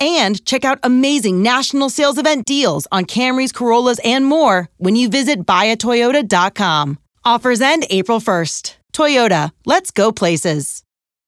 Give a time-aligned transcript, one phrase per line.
[0.00, 5.08] and check out amazing national sales event deals on Camrys, Corollas, and more when you
[5.08, 6.98] visit buyatoyota.com.
[7.24, 8.76] Offers end April 1st.
[8.92, 10.82] Toyota, let's go places.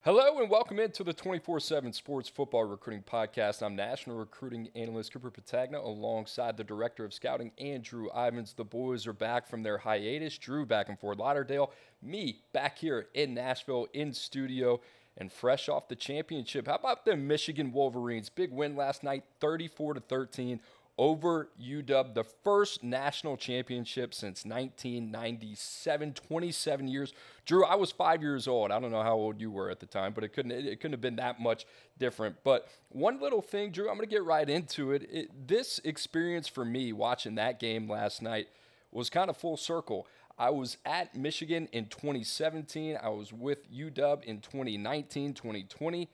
[0.05, 3.63] Hello and welcome into the 24 7 Sports Football Recruiting Podcast.
[3.63, 8.53] I'm National Recruiting Analyst Cooper Petagna alongside the Director of Scouting, Andrew Ivins.
[8.53, 10.39] The boys are back from their hiatus.
[10.39, 11.71] Drew back in Fort Lauderdale.
[12.03, 14.81] Me back here in Nashville in studio
[15.17, 16.67] and fresh off the championship.
[16.67, 18.29] How about the Michigan Wolverines?
[18.29, 20.61] Big win last night, 34 to 13
[20.99, 27.15] over UW, the first national championship since 1997, 27 years.
[27.47, 28.71] Drew, I was five years old.
[28.71, 30.93] I don't know how old you were at the time, but it couldn't it couldn't
[30.93, 31.67] have been that much
[31.99, 32.37] different.
[32.45, 35.09] But one little thing, Drew, I'm going to get right into it.
[35.11, 35.49] it.
[35.49, 38.49] This experience for me watching that game last night
[38.93, 40.07] was kind of full circle.
[40.39, 42.99] I was at Michigan in 2017.
[43.03, 46.09] I was with UW in 2019, 2020.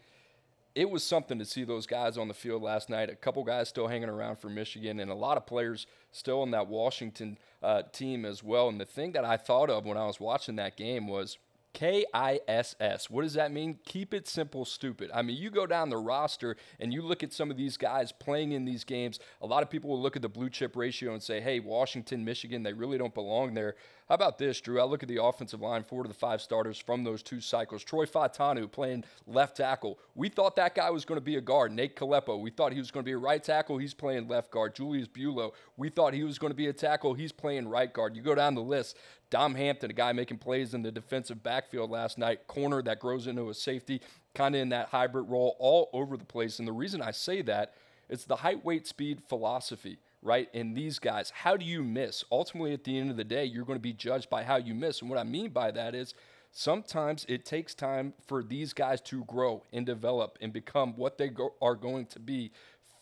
[0.74, 3.10] It was something to see those guys on the field last night.
[3.10, 6.50] A couple guys still hanging around for Michigan, and a lot of players still in
[6.52, 8.68] that Washington uh, team as well.
[8.68, 11.38] And the thing that I thought of when I was watching that game was
[11.74, 13.10] K I S S.
[13.10, 13.78] What does that mean?
[13.84, 15.10] Keep it simple, stupid.
[15.14, 18.10] I mean, you go down the roster and you look at some of these guys
[18.10, 19.20] playing in these games.
[19.42, 22.24] A lot of people will look at the blue chip ratio and say, hey, Washington,
[22.24, 23.76] Michigan, they really don't belong there.
[24.08, 24.80] How about this, Drew?
[24.80, 27.84] I look at the offensive line, four to the five starters from those two cycles.
[27.84, 29.98] Troy Fautanu playing left tackle.
[30.14, 31.72] We thought that guy was going to be a guard.
[31.72, 33.76] Nate Kalepo, we thought he was going to be a right tackle.
[33.76, 34.74] He's playing left guard.
[34.74, 37.12] Julius Buelow, we thought he was going to be a tackle.
[37.12, 38.16] He's playing right guard.
[38.16, 38.96] You go down the list.
[39.28, 43.26] Dom Hampton, a guy making plays in the defensive backfield last night, corner that grows
[43.26, 44.00] into a safety,
[44.34, 46.58] kind of in that hybrid role, all over the place.
[46.58, 47.74] And the reason I say that,
[48.08, 50.48] it's the height, weight, speed philosophy right?
[50.52, 52.24] And these guys, how do you miss?
[52.30, 54.74] Ultimately, at the end of the day, you're going to be judged by how you
[54.74, 55.00] miss.
[55.00, 56.14] And what I mean by that is
[56.50, 61.28] sometimes it takes time for these guys to grow and develop and become what they
[61.28, 62.50] go- are going to be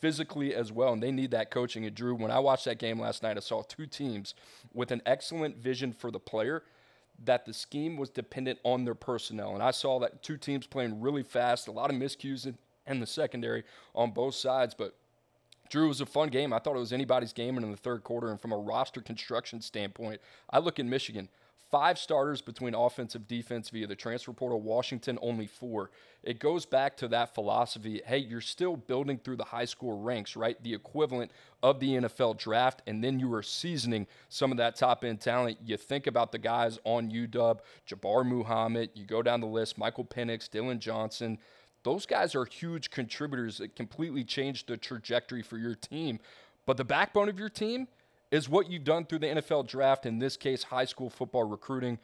[0.00, 0.92] physically as well.
[0.92, 1.86] And they need that coaching.
[1.86, 4.34] And Drew, when I watched that game last night, I saw two teams
[4.74, 6.62] with an excellent vision for the player.
[7.24, 9.54] That the scheme was dependent on their personnel.
[9.54, 13.00] And I saw that two teams playing really fast, a lot of miscues in, in
[13.00, 14.74] the secondary on both sides.
[14.74, 14.94] But
[15.68, 16.52] Drew, was a fun game.
[16.52, 18.30] I thought it was anybody's game in the third quarter.
[18.30, 21.28] And from a roster construction standpoint, I look in Michigan.
[21.68, 24.60] Five starters between offensive defense via the transfer portal.
[24.60, 25.90] Washington only four.
[26.22, 28.00] It goes back to that philosophy.
[28.06, 30.62] Hey, you're still building through the high school ranks, right?
[30.62, 31.32] The equivalent
[31.64, 35.58] of the NFL draft, and then you are seasoning some of that top end talent.
[35.64, 38.90] You think about the guys on UW, Jabbar Muhammad.
[38.94, 41.36] You go down the list: Michael Penix, Dillon Johnson
[41.86, 46.18] those guys are huge contributors that completely change the trajectory for your team.
[46.66, 47.86] But the backbone of your team
[48.32, 52.00] is what you've done through the NFL draft, in this case, high school football recruiting.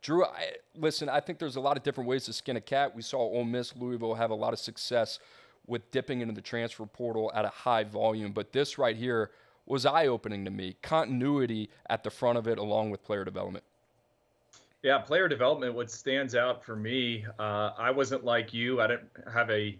[0.00, 2.96] Drew, I, listen, I think there's a lot of different ways to skin a cat.
[2.96, 5.18] We saw Ole Miss, Louisville have a lot of success
[5.66, 8.32] with dipping into the transfer portal at a high volume.
[8.32, 9.30] But this right here
[9.66, 10.76] was eye opening to me.
[10.80, 13.64] Continuity at the front of it, along with player development.
[14.82, 15.74] Yeah, player development.
[15.74, 18.80] What stands out for me, uh, I wasn't like you.
[18.80, 19.78] I didn't have a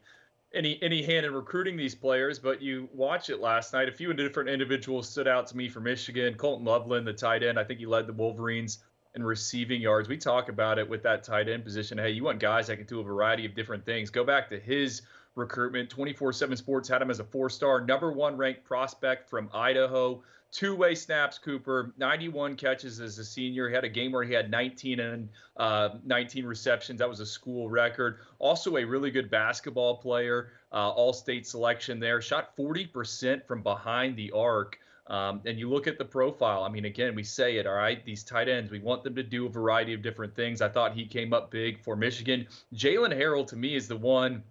[0.55, 3.89] any any hand in recruiting these players, but you watch it last night.
[3.89, 6.35] A few different individuals stood out to me for Michigan.
[6.35, 10.09] Colston Loveland, the tight end, I think he led the Wolverines in receiving yards.
[10.09, 11.99] We talk about it with that tight end position.
[11.99, 14.09] Hey, you want guys that can do a variety of different things.
[14.09, 15.03] Go back to his
[15.35, 15.91] recruitment.
[15.91, 20.23] 24/7 Sports had him as a four-star, number one ranked prospect from Idaho
[20.53, 23.69] two way snaps, Cooper, 91 catches as a senior.
[23.69, 26.99] He had a game where he had 19 and uh, 19 receptions.
[26.99, 28.19] That was a school record.
[28.39, 32.21] Also, a really good basketball player, uh, all state selection there.
[32.21, 34.79] Shot 40% from behind the arc.
[35.09, 36.63] Um, and you look at the profile.
[36.63, 38.05] I mean, again, we say it, all right?
[38.05, 40.63] These tight ends, we want them to do a variety of different things.
[40.63, 42.47] I thought he came up big for Michigan.
[42.75, 44.45] Jaylen Harrell, to me, is the one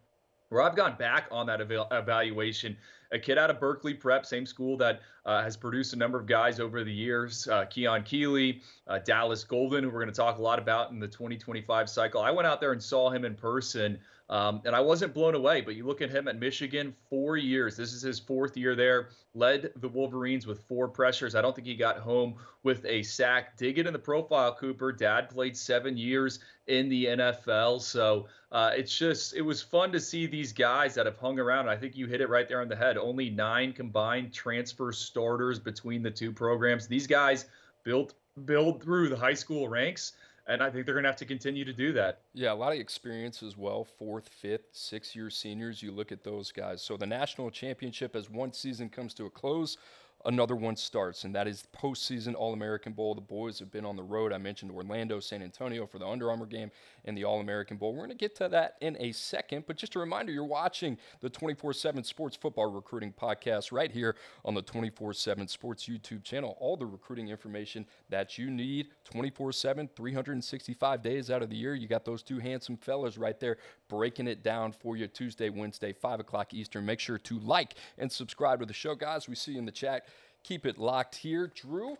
[0.49, 2.75] where I've gone back on that evaluation
[3.11, 6.25] a kid out of Berkeley Prep, same school that uh, has produced a number of
[6.25, 7.47] guys over the years.
[7.47, 10.99] Uh, Keon Keeley, uh, Dallas Golden, who we're going to talk a lot about in
[10.99, 12.21] the 2025 cycle.
[12.21, 13.99] I went out there and saw him in person
[14.31, 17.75] um, and I wasn't blown away, but you look at him at Michigan, four years.
[17.75, 19.09] This is his fourth year there.
[19.33, 21.35] Led the Wolverines with four pressures.
[21.35, 23.57] I don't think he got home with a sack.
[23.57, 24.93] Dig it in the profile, Cooper.
[24.93, 27.81] Dad played seven years in the NFL.
[27.81, 31.67] So uh, it's just, it was fun to see these guys that have hung around.
[31.67, 32.97] I think you hit it right there on the head.
[32.97, 36.87] Only nine combined transfer starters between the two programs.
[36.87, 37.47] These guys
[37.83, 38.13] built
[38.45, 40.13] build through the high school ranks
[40.47, 42.21] and I think they're going to have to continue to do that.
[42.33, 43.83] Yeah, a lot of experience as well.
[43.83, 45.81] Fourth, fifth, six year seniors.
[45.81, 46.81] You look at those guys.
[46.81, 49.77] So the national championship, as one season comes to a close,
[50.25, 53.15] another one starts, and that is postseason All American Bowl.
[53.15, 54.33] The boys have been on the road.
[54.33, 56.71] I mentioned Orlando, San Antonio for the Under Armour game
[57.05, 57.93] and the All American Bowl.
[57.93, 60.97] We're going to get to that in a second, but just a reminder you're watching
[61.21, 64.15] the 24 7 Sports Football Recruiting Podcast right here
[64.45, 66.57] on the 24 7 Sports YouTube channel.
[66.59, 71.75] All the recruiting information that you need 24 7, 365 days out of the year.
[71.75, 73.57] You got those two handsome fellas right there
[73.91, 76.85] breaking it down for you Tuesday, Wednesday, 5 o'clock Eastern.
[76.85, 79.27] Make sure to like and subscribe to the show, guys.
[79.27, 80.07] We see you in the chat.
[80.43, 81.51] Keep it locked here.
[81.53, 81.97] Drew,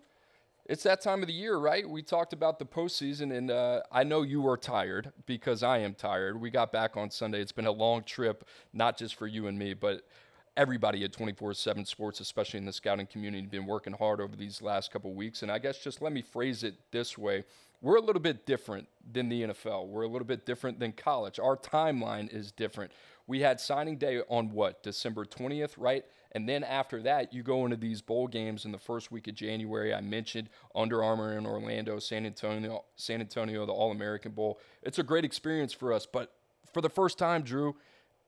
[0.66, 1.88] it's that time of the year, right?
[1.88, 5.94] We talked about the postseason, and uh, I know you are tired because I am
[5.94, 6.40] tired.
[6.40, 7.42] We got back on Sunday.
[7.42, 10.08] It's been a long trip, not just for you and me, but
[10.56, 14.62] everybody at 24 7 Sports, especially in the scouting community, been working hard over these
[14.62, 15.44] last couple weeks.
[15.44, 17.44] And I guess just let me phrase it this way
[17.82, 19.88] we're a little bit different than the NFL.
[19.88, 21.40] We're a little bit different than college.
[21.40, 22.92] Our timeline is different.
[23.28, 26.06] We had signing day on what, December 20th, right?
[26.34, 29.36] And then after that, you go into these bowl games in the first week of
[29.36, 29.94] January.
[29.94, 34.60] I mentioned Under Armour in Orlando, San Antonio, San Antonio, the All American Bowl.
[34.84, 36.34] It's a great experience for us, but
[36.72, 37.76] for the first time, Drew,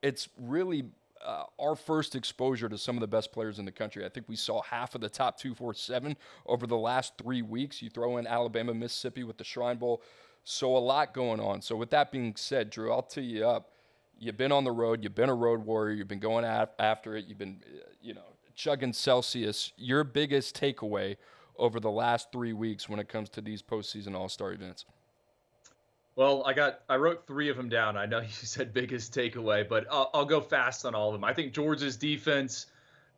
[0.02, 0.86] it's really
[1.24, 4.06] uh, our first exposure to some of the best players in the country.
[4.06, 7.82] I think we saw half of the top 247 over the last three weeks.
[7.82, 10.02] You throw in Alabama, Mississippi with the Shrine Bowl.
[10.44, 11.62] So a lot going on.
[11.62, 13.72] So with that being said, Drew, I'll tee you up.
[14.20, 15.04] You've been on the road.
[15.04, 15.96] You've been a road warrior.
[15.96, 17.26] You've been going after it.
[17.26, 19.72] You've been, uh, you know, chugging Celsius.
[19.78, 21.18] Your biggest takeaway
[21.58, 24.86] over the last three weeks when it comes to these postseason All Star events?
[26.16, 27.98] Well, I got I wrote three of them down.
[27.98, 31.24] I know you said biggest takeaway, but I'll, I'll go fast on all of them.
[31.24, 32.68] I think Georgia's defense.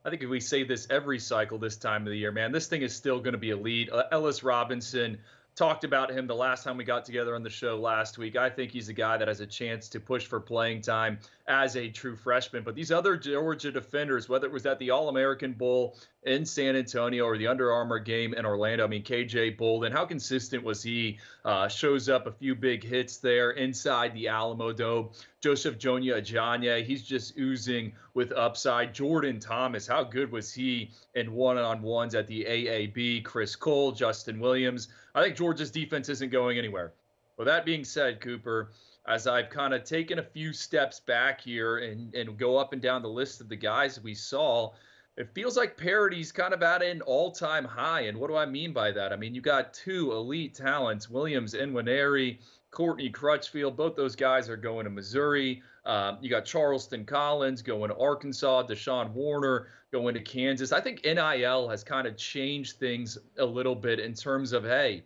[0.03, 2.67] I think if we say this every cycle this time of the year, man, this
[2.67, 3.91] thing is still going to be elite.
[3.91, 5.17] Uh, Ellis Robinson,
[5.55, 8.35] talked about him the last time we got together on the show last week.
[8.35, 11.75] I think he's a guy that has a chance to push for playing time as
[11.75, 12.63] a true freshman.
[12.63, 16.75] But these other Georgia defenders, whether it was at the All American Bowl in San
[16.75, 20.81] Antonio or the Under Armour game in Orlando, I mean, KJ Bolden, how consistent was
[20.81, 21.19] he?
[21.43, 25.13] Uh, shows up a few big hits there inside the Alamodome.
[25.41, 28.93] Joseph Jonah-Ajonye, he's just oozing with upside.
[28.93, 33.23] Jordan Thomas, how good was he in one on ones at the AAB?
[33.23, 34.87] Chris Cole, Justin Williams.
[35.13, 36.93] I think Georgia's defense isn't going anywhere.
[37.37, 38.71] With that being said, Cooper,
[39.07, 42.81] as I've kind of taken a few steps back here and, and go up and
[42.81, 44.71] down the list of the guys we saw,
[45.17, 48.01] it feels like parity's kind of at an all-time high.
[48.01, 49.13] And what do I mean by that?
[49.13, 52.39] I mean, you got two elite talents, Williams and Nwaneri,
[52.71, 53.77] Courtney Crutchfield.
[53.77, 55.61] Both those guys are going to Missouri.
[55.85, 60.73] Um, you got Charleston Collins going to Arkansas, Deshawn Warner going to Kansas.
[60.73, 65.05] I think NIL has kind of changed things a little bit in terms of, hey,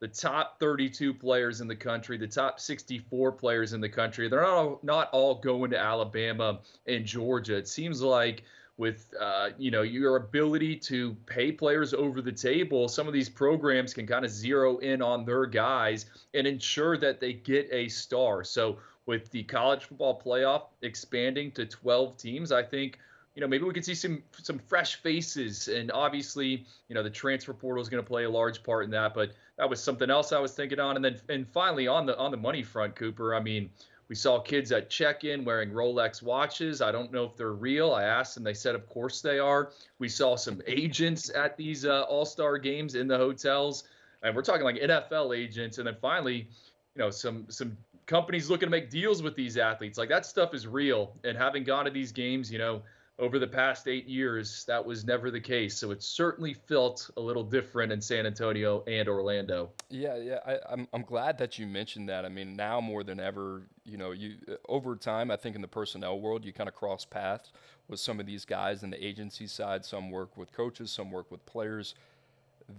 [0.00, 4.42] the top 32 players in the country, the top 64 players in the country, they're
[4.42, 7.56] not all, not all going to Alabama and Georgia.
[7.56, 8.44] It seems like
[8.76, 13.28] with uh, you know your ability to pay players over the table, some of these
[13.28, 17.88] programs can kind of zero in on their guys and ensure that they get a
[17.88, 18.44] star.
[18.44, 22.98] So with the college football playoff expanding to 12 teams, I think
[23.38, 27.10] you know, maybe we could see some some fresh faces, and obviously, you know, the
[27.10, 29.14] transfer portal is going to play a large part in that.
[29.14, 32.18] But that was something else I was thinking on, and then and finally on the
[32.18, 33.36] on the money front, Cooper.
[33.36, 33.70] I mean,
[34.08, 36.82] we saw kids at check-in wearing Rolex watches.
[36.82, 37.92] I don't know if they're real.
[37.92, 39.70] I asked, and they said, of course they are.
[40.00, 43.84] We saw some agents at these uh, All-Star games in the hotels,
[44.24, 45.78] and we're talking like NFL agents.
[45.78, 46.48] And then finally,
[46.96, 49.96] you know, some some companies looking to make deals with these athletes.
[49.96, 51.14] Like that stuff is real.
[51.22, 52.82] And having gone to these games, you know
[53.18, 55.76] over the past eight years, that was never the case.
[55.76, 59.70] So it certainly felt a little different in San Antonio and Orlando.
[59.90, 62.24] Yeah, yeah, I, am I'm, I'm glad that you mentioned that.
[62.24, 64.36] I mean, now more than ever, you know, you
[64.68, 67.52] over time, I think in the personnel world, you kind of cross paths
[67.88, 69.84] with some of these guys in the agency side.
[69.84, 71.96] Some work with coaches, some work with players.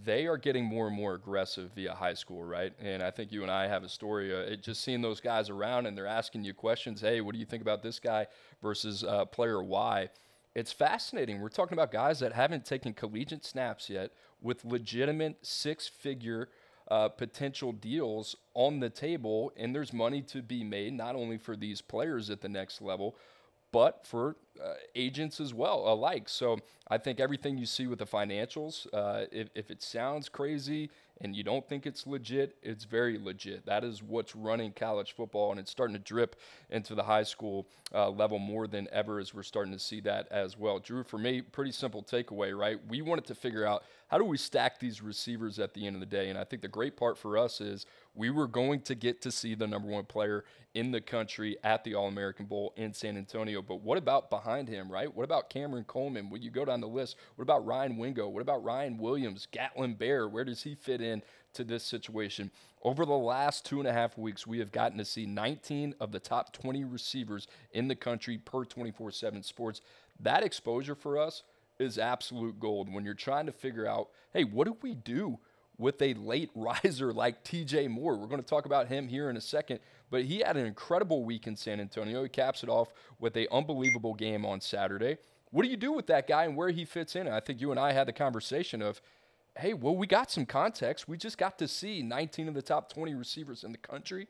[0.06, 2.72] They are getting more and more aggressive via high school, right?
[2.80, 4.34] And I think you and I have a story.
[4.34, 7.02] Uh, it, just seeing those guys around and they're asking you questions.
[7.02, 8.28] Hey, what do you think about this guy
[8.62, 10.10] versus uh, player Y?
[10.60, 11.40] It's fascinating.
[11.40, 14.12] We're talking about guys that haven't taken collegiate snaps yet
[14.42, 16.50] with legitimate six figure
[16.92, 21.56] uh, potential deals on the table, and there's money to be made not only for
[21.56, 23.16] these players at the next level,
[23.72, 26.28] but for uh, agents as well alike.
[26.28, 26.58] So
[26.90, 30.90] I think everything you see with the financials, uh, if, if it sounds crazy
[31.22, 33.66] and you don't think it's legit, it's very legit.
[33.66, 36.38] That is what's running college football, and it's starting to drip
[36.70, 40.28] into the high school uh, level more than ever as we're starting to see that
[40.32, 40.80] as well.
[40.80, 42.80] Drew, for me, pretty simple takeaway, right?
[42.88, 46.00] We wanted to figure out how do we stack these receivers at the end of
[46.00, 47.86] the day, and I think the great part for us is
[48.20, 50.44] we were going to get to see the number one player
[50.76, 53.62] in the country at the All American Bowl in San Antonio.
[53.62, 55.12] But what about behind him, right?
[55.16, 56.30] What about Cameron Coleman?
[56.30, 58.28] When you go down the list, what about Ryan Wingo?
[58.28, 59.48] What about Ryan Williams?
[59.50, 60.28] Gatlin Bair?
[60.28, 61.24] Where does he fit in
[61.54, 62.52] to this situation?
[62.84, 66.12] Over the last two and a half weeks, we have gotten to see 19 of
[66.12, 69.80] the top 20 receivers in the country per 24 7 sports.
[70.20, 71.44] That exposure for us
[71.80, 75.40] is absolute gold when you're trying to figure out, hey, what do we do
[75.80, 78.16] with a late riser like TJ Moore.
[78.16, 79.80] We're going to talk about him here in a second,
[80.12, 82.22] but he had an incredible week in San Antonio.
[82.22, 85.18] He caps it off with a unbelievable game on Saturday.
[85.52, 87.28] What do you do with that guy and where he fits in?
[87.28, 89.02] I think you and I had the conversation of,
[89.58, 91.08] hey, well, we got some context.
[91.08, 94.28] We just got to see 19 of the top 20 receivers in the country.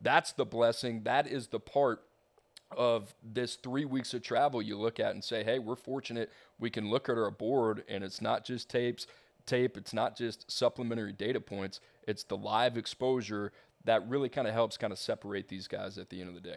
[0.00, 1.02] That's the blessing.
[1.04, 2.04] That is the part
[2.76, 6.70] of this three weeks of travel you look at and say, hey, we're fortunate we
[6.70, 9.06] can look at our board and it's not just tapes,
[9.46, 9.76] tape.
[9.76, 11.80] It's not just supplementary data points.
[12.06, 13.52] It's the live exposure
[13.84, 16.40] that really kind of helps kind of separate these guys at the end of the
[16.40, 16.56] day.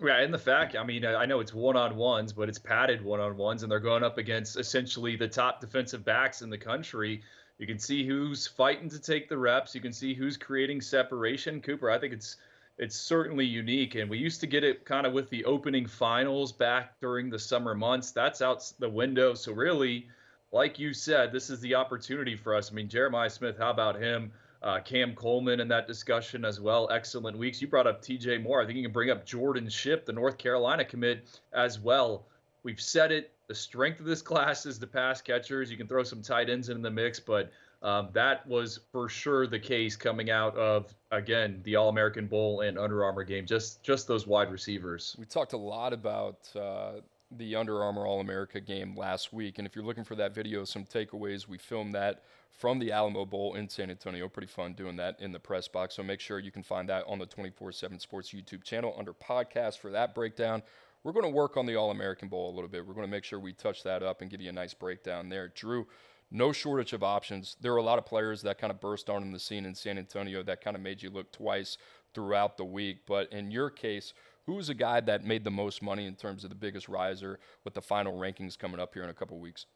[0.00, 3.04] Yeah, and the fact, I mean, I know it's one on ones, but it's padded
[3.04, 6.58] one on ones, and they're going up against essentially the top defensive backs in the
[6.58, 7.20] country.
[7.58, 9.74] You can see who's fighting to take the reps.
[9.74, 11.60] You can see who's creating separation.
[11.60, 12.36] Cooper, I think it's
[12.78, 16.52] it's certainly unique, and we used to get it kind of with the opening finals
[16.52, 18.12] back during the summer months.
[18.12, 19.34] That's out the window.
[19.34, 20.08] So really,
[20.52, 22.70] like you said, this is the opportunity for us.
[22.70, 24.30] I mean, Jeremiah Smith, how about him?
[24.62, 26.88] Uh, Cam Coleman in that discussion as well.
[26.92, 27.60] Excellent weeks.
[27.60, 28.62] You brought up TJ Moore.
[28.62, 32.26] I think you can bring up Jordan Shipp, the North Carolina commit, as well.
[32.62, 33.32] We've said it.
[33.48, 35.70] The strength of this class is the pass catchers.
[35.70, 37.50] You can throw some tight ends in the mix, but
[37.82, 42.60] um, that was for sure the case coming out of again the All American Bowl
[42.60, 43.44] and Under Armour game.
[43.44, 45.16] Just just those wide receivers.
[45.18, 47.00] We talked a lot about uh,
[47.38, 49.58] the Under Armour All America game last week.
[49.58, 53.24] And if you're looking for that video, some takeaways, we filmed that from the Alamo
[53.24, 54.28] Bowl in San Antonio.
[54.28, 55.96] Pretty fun doing that in the press box.
[55.96, 59.12] So make sure you can find that on the 24 7 Sports YouTube channel under
[59.12, 60.62] podcast for that breakdown.
[61.04, 62.86] We're going to work on the All American Bowl a little bit.
[62.86, 65.28] We're going to make sure we touch that up and give you a nice breakdown
[65.28, 65.48] there.
[65.48, 65.86] Drew,
[66.30, 67.56] no shortage of options.
[67.60, 69.98] There were a lot of players that kind of burst on the scene in San
[69.98, 71.76] Antonio that kind of made you look twice
[72.14, 73.00] throughout the week.
[73.06, 74.14] But in your case,
[74.46, 77.74] who's a guy that made the most money in terms of the biggest riser with
[77.74, 79.66] the final rankings coming up here in a couple weeks?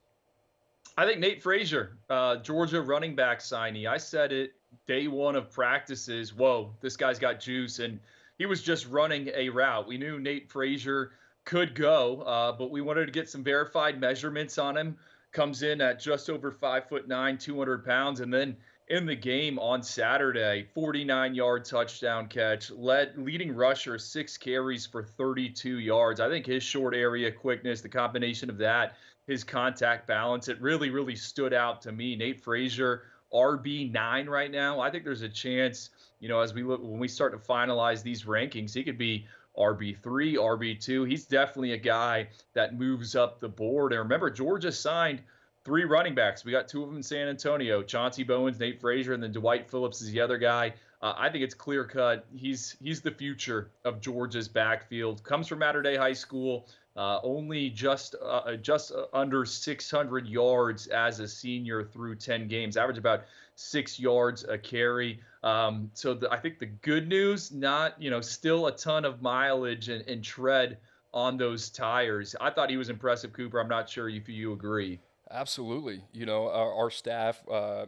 [0.96, 3.87] I think Nate Frazier, uh, Georgia running back signee.
[3.87, 4.52] I said it
[4.87, 6.35] day one of practices.
[6.35, 7.99] Whoa, this guy's got juice, and
[8.38, 9.87] he was just running a route.
[9.87, 11.12] We knew Nate Frazier
[11.44, 14.96] could go, uh, but we wanted to get some verified measurements on him.
[15.32, 18.56] Comes in at just over five foot nine, 200 pounds, and then
[18.88, 25.02] in the game on Saturday, 49 yard touchdown catch, led leading rusher, six carries for
[25.02, 26.21] 32 yards.
[26.21, 30.90] I think his short area quickness, the combination of that, his contact balance, it really,
[30.90, 32.14] really stood out to me.
[32.14, 33.02] Nate Frazier,
[33.33, 34.78] RB9 right now.
[34.78, 35.90] I think there's a chance,
[36.21, 39.26] you know, as we look when we start to finalize these rankings, he could be
[39.59, 41.09] RB3, RB2.
[41.09, 43.93] He's definitely a guy that moves up the board.
[43.93, 45.23] And remember, Georgia signed
[45.66, 46.44] three running backs.
[46.44, 49.68] We got two of them in San Antonio: Chauncey Bowens, Nate Frazier, and then Dwight
[49.68, 50.73] Phillips is the other guy.
[51.02, 52.25] Uh, I think it's clear cut.
[52.35, 55.25] He's he's the future of Georgia's backfield.
[55.25, 56.68] Comes from Mater Dei High School.
[56.96, 62.76] Uh, only just uh, just under 600 yards as a senior through 10 games.
[62.76, 63.25] Average about
[63.56, 65.20] six yards a carry.
[65.42, 69.20] Um, so the, I think the good news, not you know, still a ton of
[69.20, 70.78] mileage and, and tread
[71.12, 72.37] on those tires.
[72.40, 73.61] I thought he was impressive, Cooper.
[73.61, 75.00] I'm not sure if you agree.
[75.30, 76.02] Absolutely.
[76.12, 77.87] You know, our, our staff, uh,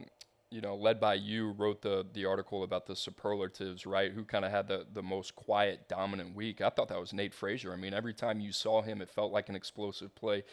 [0.50, 4.10] you know, led by you, wrote the the article about the superlatives, right?
[4.12, 6.60] Who kind of had the the most quiet, dominant week?
[6.60, 7.72] I thought that was Nate Frazier.
[7.72, 10.44] I mean, every time you saw him, it felt like an explosive play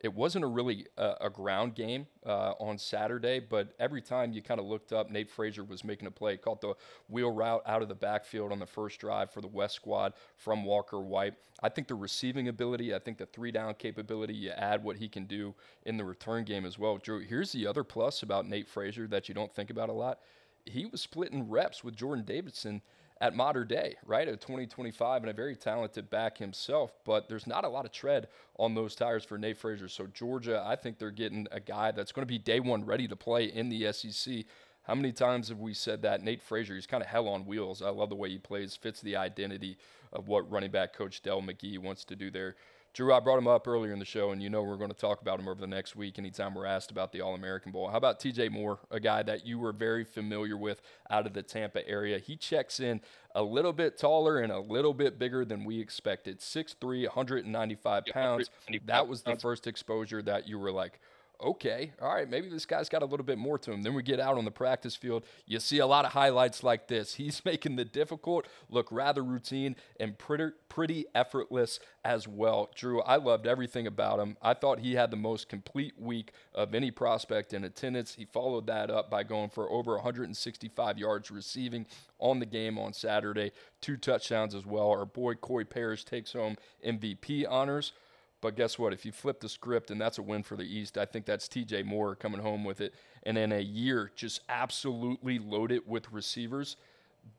[0.00, 4.40] it wasn't a really uh, a ground game uh, on Saturday, but every time you
[4.40, 6.36] kind of looked up, Nate Frazier was making a play.
[6.36, 6.74] Caught the
[7.08, 10.64] wheel route out of the backfield on the first drive for the West squad from
[10.64, 11.34] Walker White.
[11.62, 15.08] I think the receiving ability, I think the three down capability, you add what he
[15.08, 16.98] can do in the return game as well.
[16.98, 20.20] Drew, here's the other plus about Nate Frazier that you don't think about a lot.
[20.64, 22.82] He was splitting reps with Jordan Davison
[23.20, 24.28] at Mater Dei, right?
[24.28, 28.28] At 2025 and a very talented back himself, but there's not a lot of tread
[28.58, 29.88] on those tires for Nate Frazier.
[29.88, 33.08] So Georgia, I think they're getting a guy that's going to be day one ready
[33.08, 34.44] to play in the SEC.
[34.82, 36.74] How many times have we said that Nate Frazier?
[36.74, 37.82] He's kind of hell on wheels.
[37.82, 39.76] I love the way he plays, fits the identity
[40.12, 42.56] of what running back coach Dell McGee wants to do there.
[42.98, 44.96] Drew, I brought him up earlier in the show, and you know we're going to
[44.96, 47.86] talk about him over the next week anytime we're asked about the All American Bowl.
[47.86, 51.44] How about TJ Moore, a guy that you were very familiar with out of the
[51.44, 52.18] Tampa area?
[52.18, 53.00] He checks in
[53.36, 58.50] a little bit taller and a little bit bigger than we expected 6'3, 195 pounds.
[58.86, 60.98] That was the first exposure that you were like,
[61.40, 63.82] okay, all right, maybe this guy's got a little bit more to him.
[63.82, 65.24] Then we get out on the practice field.
[65.46, 67.14] You see a lot of highlights like this.
[67.14, 72.70] He's making the difficult look rather routine and pretty, pretty effortless as well.
[72.74, 74.36] Drew, I loved everything about him.
[74.42, 78.14] I thought he had the most complete week of any prospect in attendance.
[78.14, 81.86] He followed that up by going for over 165 yards receiving
[82.18, 84.90] on the game on Saturday, two touchdowns as well.
[84.90, 87.92] Our boy Koi Perich takes home MVP honors.
[88.40, 88.92] But guess what?
[88.92, 91.48] If you flip the script and that's a win for the East, I think that's
[91.48, 92.94] TJ Moore coming home with it.
[93.24, 96.76] And in a year just absolutely loaded with receivers,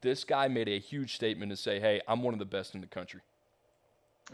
[0.01, 2.81] this guy made a huge statement to say, hey, I'm one of the best in
[2.81, 3.21] the country.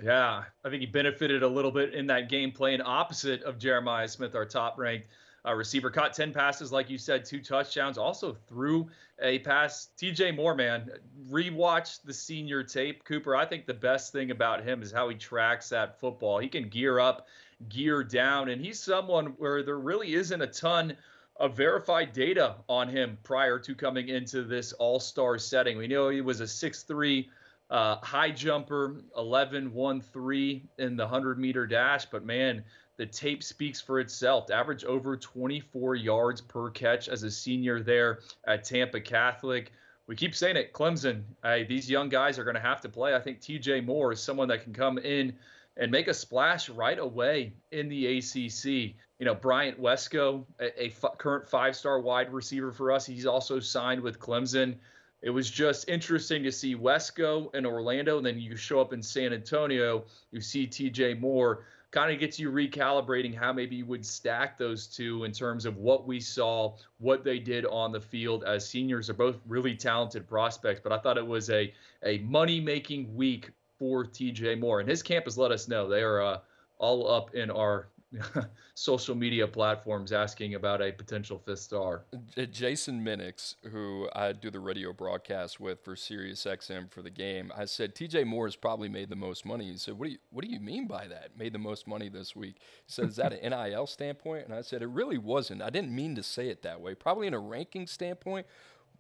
[0.04, 4.08] Yeah, I think he benefited a little bit in that game playing opposite of Jeremiah
[4.08, 5.08] Smith, our top ranked
[5.46, 5.90] uh, receiver.
[5.90, 7.98] Caught 10 passes, like you said, two touchdowns.
[7.98, 8.88] Also threw
[9.22, 9.90] a pass.
[9.98, 10.90] TJ Moore, man,
[11.30, 13.04] rewatch the senior tape.
[13.04, 16.40] Cooper, I think the best thing about him is how he tracks that football.
[16.40, 17.28] He can gear up,
[17.70, 20.96] gear down, and he's someone where there really isn't a ton
[21.38, 25.78] of verified data on him prior to coming into this all star setting.
[25.78, 27.28] We know he was a 6'3
[27.70, 32.64] uh, high jumper, 11 1 3 in the 100 meter dash, but man,
[32.98, 34.50] the tape speaks for itself.
[34.50, 39.72] Average over 24 yards per catch as a senior there at Tampa Catholic.
[40.08, 41.24] We keep saying it, Clemson.
[41.44, 43.16] Hey, these young guys are going to have to play.
[43.16, 45.34] I think TJ Moore is someone that can come in
[45.78, 48.96] and make a splash right away in the ACC.
[49.20, 53.26] You know, Bryant Wesco, a, a f- current five star wide receiver for us, he's
[53.26, 54.76] also signed with Clemson.
[55.22, 59.02] It was just interesting to see Wesco in Orlando, and then you show up in
[59.02, 64.06] San Antonio, you see TJ Moore kind of gets you recalibrating how maybe you would
[64.06, 68.44] stack those two in terms of what we saw, what they did on the field
[68.44, 70.82] as seniors are both really talented prospects.
[70.84, 75.02] But I thought it was a a money making week for TJ Moore, and his
[75.02, 76.40] camp has let us know they are uh,
[76.80, 77.88] all up in our
[78.76, 82.04] social media platforms asking about a potential fifth star.
[82.52, 87.66] Jason Minix, who I do the radio broadcast with for SiriusXM for the game, I
[87.66, 89.72] said TJ Moore has probably made the most money.
[89.72, 91.38] He said, "What do you What do you mean by that?
[91.38, 94.62] Made the most money this week?" He said, "Is that an NIL standpoint?" And I
[94.62, 95.62] said, "It really wasn't.
[95.62, 96.96] I didn't mean to say it that way.
[96.96, 98.46] Probably in a ranking standpoint."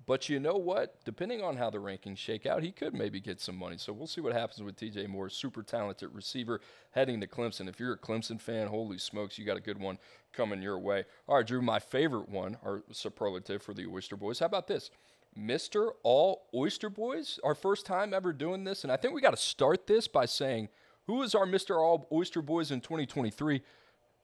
[0.05, 1.03] But you know what?
[1.03, 3.77] Depending on how the rankings shake out, he could maybe get some money.
[3.77, 7.67] So we'll see what happens with TJ Moore, super talented receiver heading to Clemson.
[7.67, 9.97] If you're a Clemson fan, holy smokes, you got a good one
[10.31, 11.05] coming your way.
[11.27, 14.39] All right, Drew, my favorite one, our superlative for the Oyster Boys.
[14.39, 14.91] How about this?
[15.37, 15.91] Mr.
[16.03, 18.83] All Oyster Boys, our first time ever doing this.
[18.83, 20.69] And I think we got to start this by saying,
[21.07, 21.77] who is our Mr.
[21.77, 23.61] All Oyster Boys in 2023?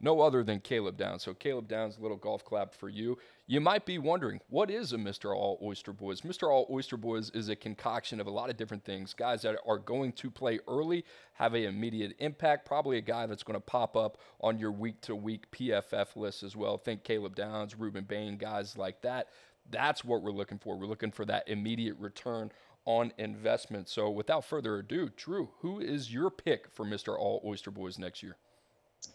[0.02, 1.24] no other than Caleb Downs.
[1.24, 3.17] So, Caleb Downs, little golf clap for you.
[3.51, 5.35] You might be wondering, what is a Mr.
[5.35, 6.21] All Oyster Boys?
[6.21, 6.49] Mr.
[6.49, 9.13] All Oyster Boys is a concoction of a lot of different things.
[9.13, 13.43] Guys that are going to play early, have an immediate impact, probably a guy that's
[13.43, 16.77] going to pop up on your week to week PFF list as well.
[16.77, 19.27] Think Caleb Downs, Rueben Bain, guys like that.
[19.69, 20.77] That's what we're looking for.
[20.77, 22.53] We're looking for that immediate return
[22.85, 23.89] on investment.
[23.89, 27.19] So, without further ado, Drew, who is your pick for Mr.
[27.19, 28.37] All Oyster Boys next year?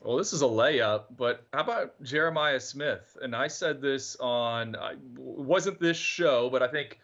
[0.02, 3.16] Well, this is a layup, but how about Jeremiah Smith?
[3.20, 7.00] And I said this on, it wasn't this show, but I think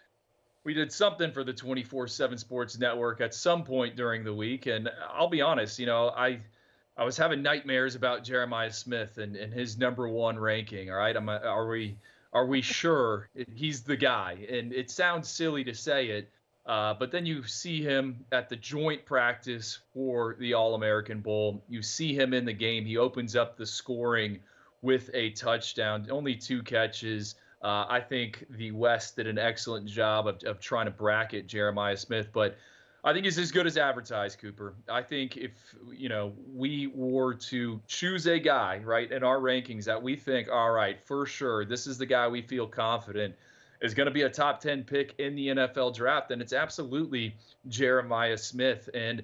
[0.65, 4.67] we did something for the 24 7 Sports Network at some point during the week.
[4.67, 6.41] And I'll be honest, you know, I.
[6.95, 10.91] I was having nightmares about Jeremiah Smith and, and his number one ranking.
[10.91, 11.97] All right, I'm, are we
[12.33, 14.47] are we sure he's the guy?
[14.51, 16.31] And it sounds silly to say it,
[16.67, 21.63] uh, but then you see him at the joint practice for the All American Bowl.
[21.69, 22.85] You see him in the game.
[22.85, 24.39] He opens up the scoring
[24.81, 27.35] with a touchdown, only two catches.
[27.63, 31.97] Uh, I think the West did an excellent job of, of trying to bracket Jeremiah
[31.97, 32.57] Smith, but
[33.05, 34.75] I think he's as good as advertised, Cooper.
[34.89, 35.51] I think if
[35.91, 40.49] you know we were to choose a guy right in our rankings that we think,
[40.49, 43.35] all right, for sure, this is the guy we feel confident
[43.83, 47.35] is going to be a top 10 pick in the NFL draft, then it's absolutely
[47.69, 48.89] Jeremiah Smith.
[48.95, 49.23] And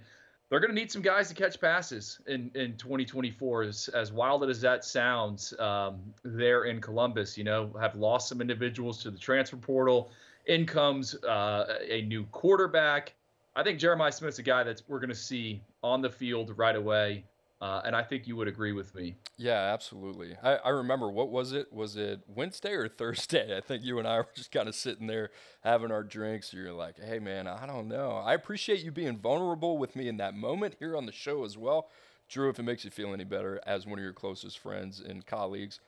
[0.49, 3.63] they're going to need some guys to catch passes in, in 2024.
[3.63, 8.41] As, as wild as that sounds, um, there in Columbus, you know, have lost some
[8.41, 10.11] individuals to the transfer portal
[10.47, 13.15] In comes uh, a new quarterback.
[13.55, 16.77] I think Jeremiah Smith's a guy that we're going to see on the field right
[16.77, 17.25] away.
[17.61, 19.17] Uh, and I think you would agree with me.
[19.37, 20.37] Yeah, absolutely.
[20.43, 21.73] I, I, remember what was it?
[21.73, 23.57] Was it Wednesday or Thursday?
[23.57, 25.31] I think you and I were just kind of sitting there
[25.63, 26.53] having our drinks.
[26.53, 28.13] You're like, hey, man, I don't know.
[28.25, 31.59] I appreciate you being vulnerable with me in that moment here on the show as
[31.59, 31.89] well.
[32.29, 35.27] Drew, if it makes you feel any better, as one of your closest friends and
[35.27, 35.81] colleagues,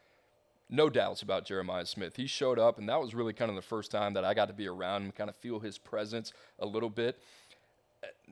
[0.68, 2.16] no doubts about Jeremiah Smith.
[2.16, 4.46] He showed up, and that was really kind of the first time that I got
[4.46, 7.18] to be around him, kind of feel his presence a little bit.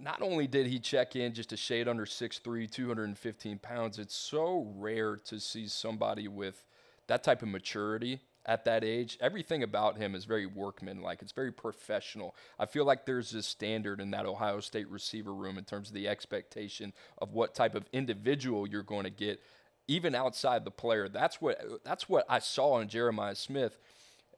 [0.00, 4.72] Not only did he check in just a shade under 6'3, 215 pounds, it's so
[4.76, 6.64] rare to see somebody with
[7.08, 9.18] that type of maturity at that age.
[9.20, 11.20] Everything about him is very workmanlike.
[11.20, 12.34] It's very professional.
[12.58, 15.94] I feel like there's this standard in that Ohio State receiver room in terms of
[15.94, 19.40] the expectation of what type of individual you're going to get,
[19.88, 21.08] even outside the player.
[21.08, 23.78] That's what that's what I saw in Jeremiah Smith.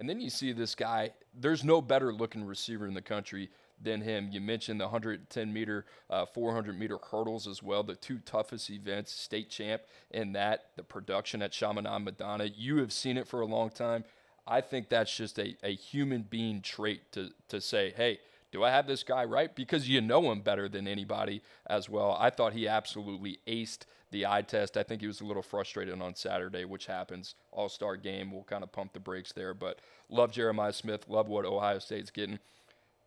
[0.00, 1.10] And then you see this guy.
[1.38, 4.28] There's no better looking receiver in the country than him.
[4.30, 9.12] You mentioned the 110 meter, uh, 400 meter hurdles as well, the two toughest events,
[9.12, 12.44] state champ in that, the production at Chaminade Madonna.
[12.44, 14.04] You have seen it for a long time.
[14.46, 18.18] I think that's just a, a human being trait to, to say, hey,
[18.52, 19.54] do I have this guy right?
[19.54, 22.16] Because you know him better than anybody as well.
[22.18, 24.76] I thought he absolutely aced the eye test.
[24.76, 27.36] I think he was a little frustrated on Saturday, which happens.
[27.52, 29.54] All star game, we'll kind of pump the brakes there.
[29.54, 32.40] But love Jeremiah Smith, love what Ohio State's getting.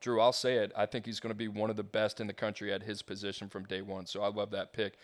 [0.03, 0.73] Drew, I'll say it.
[0.75, 3.01] I think he's going to be one of the best in the country at his
[3.01, 4.05] position from day one.
[4.05, 4.97] So I love that pick.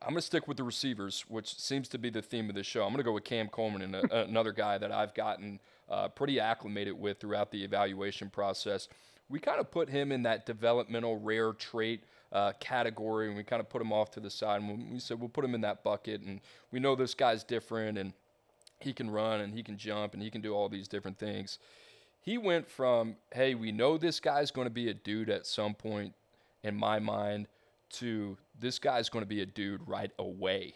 [0.00, 2.66] I'm going to stick with the receivers, which seems to be the theme of this
[2.66, 2.82] show.
[2.82, 5.58] I'm going to go with Cam Coleman, and a, another guy that I've gotten
[5.90, 8.88] uh, pretty acclimated with throughout the evaluation process.
[9.28, 13.58] We kind of put him in that developmental rare trait uh, category, and we kind
[13.58, 14.62] of put him off to the side.
[14.62, 17.98] And we said we'll put him in that bucket, and we know this guy's different,
[17.98, 18.12] and
[18.78, 21.58] he can run, and he can jump, and he can do all these different things
[22.26, 25.74] he went from, hey, we know this guy's going to be a dude at some
[25.74, 26.12] point
[26.64, 27.46] in my mind,
[27.88, 30.74] to this guy's going to be a dude right away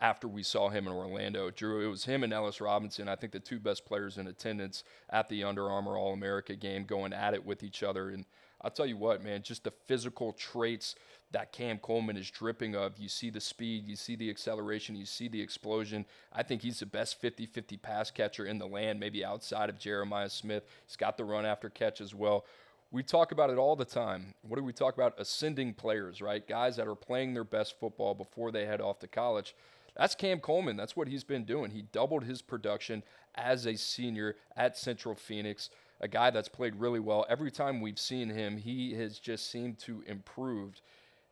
[0.00, 1.50] after we saw him in Orlando.
[1.50, 4.84] Drew, it was him and Ellis Robinson, I think the two best players in attendance
[5.10, 8.10] at the Under Armour All America game, going at it with each other.
[8.10, 8.24] And
[8.60, 10.96] I'll tell you what, man, just the physical traits
[11.30, 12.98] that Cam Coleman is dripping of.
[12.98, 16.06] You see the speed, you see the acceleration, you see the explosion.
[16.32, 19.78] I think he's the best 50 50 pass catcher in the land, maybe outside of
[19.78, 20.64] Jeremiah Smith.
[20.86, 22.44] He's got the run after catch as well.
[22.90, 24.34] We talk about it all the time.
[24.42, 25.20] What do we talk about?
[25.20, 26.46] Ascending players, right?
[26.46, 29.54] Guys that are playing their best football before they head off to college.
[29.94, 30.76] That's Cam Coleman.
[30.76, 31.70] That's what he's been doing.
[31.70, 33.02] He doubled his production
[33.34, 37.26] as a senior at Central Phoenix a guy that's played really well.
[37.28, 40.80] Every time we've seen him, he has just seemed to improved.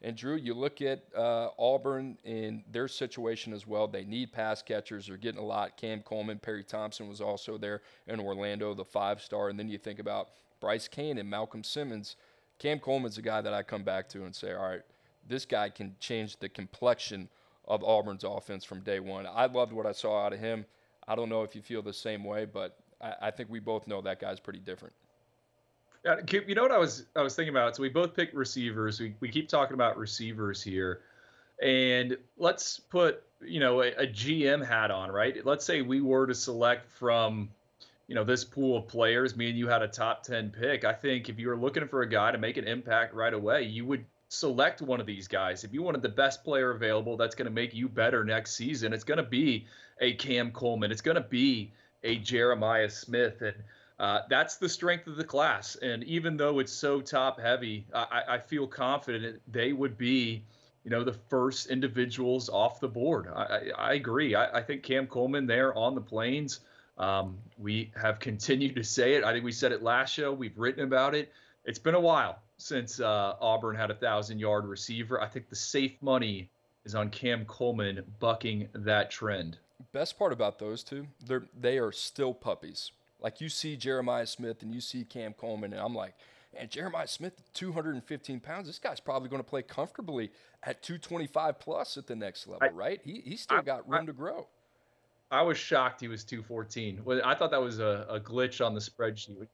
[0.03, 3.89] And Drew, you look at uh, Auburn in their situation as well.
[3.89, 5.07] They need pass catchers.
[5.07, 5.77] They're getting a lot.
[5.77, 9.49] Cam Coleman, Perry Thompson was also there in Orlando, the five star.
[9.49, 10.29] And then you think about
[10.61, 12.17] Bryce Cain and Malcolm Simmons.
[12.59, 14.83] Cam Coleman's a guy that I come back to and say, all right,
[15.27, 17.29] this guy can change the complexion
[17.67, 19.27] of Auburn's offense from day one.
[19.27, 20.67] I loved what I saw out of him.
[21.09, 23.87] I don't know if you feel the same way, but I, I think we both
[23.87, 24.95] know that guy's pretty different.
[26.05, 27.75] Yeah, you know what I was I was thinking about.
[27.75, 29.01] So we both picked receivers.
[29.01, 31.01] We we keep talking about receivers here,
[31.61, 35.45] and let's put you know a, a GM hat on, right?
[35.45, 37.49] Let's say we were to select from
[38.07, 39.37] you know this pool of players.
[39.37, 40.85] Me and you had a top ten pick.
[40.85, 43.65] I think if you were looking for a guy to make an impact right away,
[43.65, 45.65] you would select one of these guys.
[45.65, 48.93] If you wanted the best player available, that's going to make you better next season.
[48.93, 49.67] It's going to be
[50.01, 50.91] a Cam Coleman.
[50.93, 51.73] It's going to be
[52.07, 53.57] a Jeremiah Smith, and
[53.99, 55.77] uh, that's the strength of the class.
[55.77, 60.43] And even though it's so top heavy, I, I feel confident they would be,
[60.85, 63.29] you know, the first individuals off the board.
[63.35, 64.37] I, I, I agree.
[64.37, 66.61] I, think Cam Coleman there on the plains.
[66.99, 69.25] Um, we have continued to say it.
[69.25, 70.33] I think we said it last show.
[70.33, 71.33] We've written about it.
[71.65, 75.21] It's been a while since uh, Auburn had a thousand yard receiver.
[75.21, 76.49] I think the safe money
[76.85, 79.59] is on Cam Coleman bucking that trend.
[79.93, 82.93] Best part about those two, they're they are still puppies.
[83.21, 86.15] Like you see Jeremiah Smith and you see Cam Coleman, and I'm like,
[86.59, 88.67] and Jeremiah Smith, 215 pounds.
[88.67, 90.31] This guy's probably going to play comfortably
[90.63, 93.01] at 225 plus at the next level, I, right?
[93.05, 94.47] He he's still I, got room I, to grow.
[95.31, 97.03] I was shocked he was 214.
[97.25, 99.49] I thought that was a, a glitch on the spreadsheet.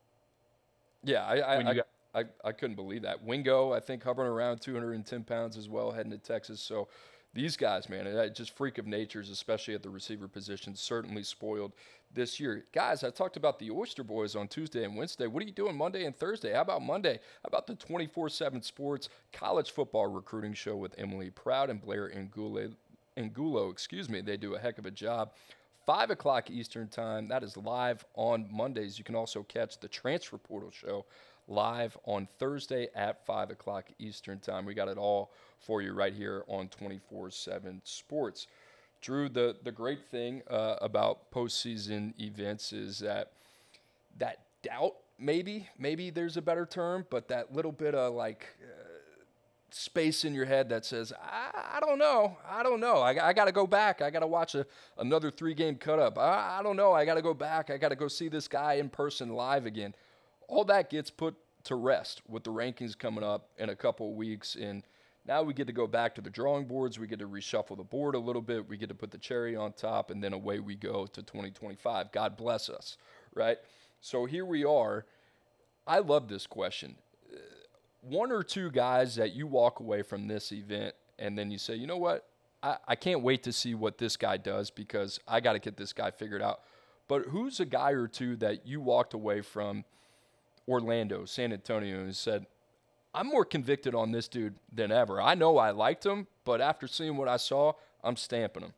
[1.05, 3.23] Yeah, I I, got, I, I couldn't believe that.
[3.25, 6.61] Wingo, I think hovering around 210 pounds as well, heading to Texas.
[6.61, 6.89] So
[7.35, 11.73] these guys, man, just freak of natures, especially at the receiver position, certainly spoiled
[12.13, 12.67] this year.
[12.73, 15.27] Guys, I talked about the Oyster Boys on Tuesday and Wednesday.
[15.27, 16.53] What are you doing Monday and Thursday?
[16.53, 17.21] How about Monday?
[17.43, 22.13] How about the 24 7 Sports College Football Recruiting Show with Emily Proud and Blair
[22.15, 23.71] Angulo?
[23.71, 24.21] Excuse me.
[24.21, 25.33] They do a heck of a job.
[25.87, 27.27] 5 o'clock Eastern Time.
[27.29, 28.99] That is live on Mondays.
[28.99, 31.07] You can also catch the Transfer Portal Show
[31.49, 34.65] live on Thursday at 5 o'clock Eastern Time.
[34.65, 38.47] We got it all for you right here on 24 7 Sports.
[39.01, 43.33] Drew, the, the great thing uh, about postseason events is that
[44.19, 48.83] that doubt, maybe, maybe there's a better term, but that little bit of like, uh,
[49.75, 52.37] space in your head that says, I, I don't know.
[52.49, 52.99] I don't know.
[52.99, 54.03] I, I got to go back.
[54.03, 54.67] I got to watch a,
[54.99, 56.19] another three game cut up.
[56.19, 56.93] I, I don't know.
[56.93, 57.71] I got to go back.
[57.71, 59.95] I got to go see this guy in person live again.
[60.53, 61.35] All that gets put
[61.65, 64.55] to rest with the rankings coming up in a couple of weeks.
[64.55, 64.83] And
[65.27, 66.99] now we get to go back to the drawing boards.
[66.99, 68.69] We get to reshuffle the board a little bit.
[68.69, 72.13] We get to put the cherry on top, and then away we go to 2025.
[72.13, 72.99] God bless us,
[73.35, 73.57] right?
[74.03, 75.07] So here we are.
[75.87, 76.97] I love this question
[78.03, 81.75] one or two guys that you walk away from this event and then you say,
[81.75, 82.27] you know what?
[82.63, 85.77] I, I can't wait to see what this guy does because I got to get
[85.77, 86.61] this guy figured out.
[87.07, 89.85] But who's a guy or two that you walked away from
[90.69, 92.47] Orlando, San Antonio, and said,
[93.15, 95.21] I'm more convicted on this dude than ever.
[95.21, 97.73] I know I liked him, but after seeing what I saw,
[98.03, 98.73] I'm stamping him.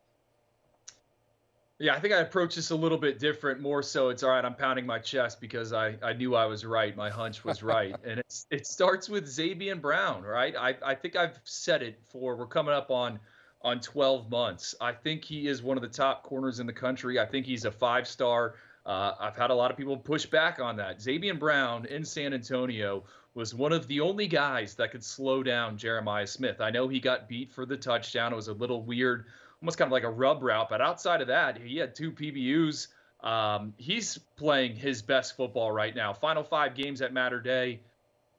[1.77, 3.59] Yeah, I think I approach this a little bit different.
[3.59, 4.45] More so, it's all right.
[4.45, 6.95] I'm pounding my chest because I, I knew I was right.
[6.95, 10.55] My hunch was right, and it's it starts with Zabien Brown, right?
[10.55, 13.19] I, I think I've said it for we're coming up on
[13.61, 14.75] on 12 months.
[14.79, 17.19] I think he is one of the top corners in the country.
[17.19, 18.55] I think he's a five star.
[18.85, 20.99] Uh, I've had a lot of people push back on that.
[20.99, 25.77] Zabien Brown in San Antonio was one of the only guys that could slow down
[25.77, 26.61] Jeremiah Smith.
[26.61, 28.31] I know he got beat for the touchdown.
[28.31, 29.25] It was a little weird
[29.61, 30.69] almost kind of like a rub route.
[30.69, 32.87] But outside of that, he had two PBUs.
[33.21, 36.13] Um, he's playing his best football right now.
[36.13, 37.79] Final five games at Mater Dei,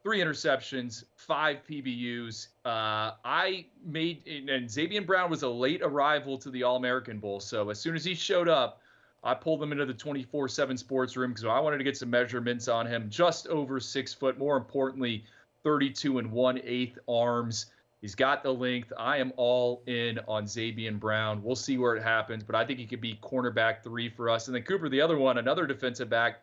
[0.03, 2.49] three interceptions, five PBUs.
[2.65, 7.41] Uh, I made, and Zabien Brown was a late arrival to the All American Bowl.
[7.41, 8.81] So as soon as he showed up,
[9.25, 12.11] I pulled him into the 24 7 sports room because I wanted to get some
[12.11, 13.11] measurements on him.
[13.11, 14.39] Just over six foot.
[14.39, 15.25] More importantly,
[15.65, 17.67] 32 and one eighth arms.
[18.01, 18.93] He's got the length.
[18.97, 21.43] I am all in on Zabien Brown.
[21.43, 24.47] We'll see where it happens, but I think he could be cornerback three for us.
[24.47, 26.43] And then Cooper, the other one, another defensive back,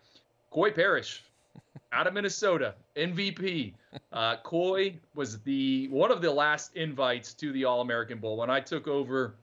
[0.52, 1.22] Koi Perich
[1.94, 3.74] out of Minnesota, MVP.
[4.12, 8.36] Uh, Coy was the one of the last invites to the All American Bowl.
[8.36, 9.36] When I took over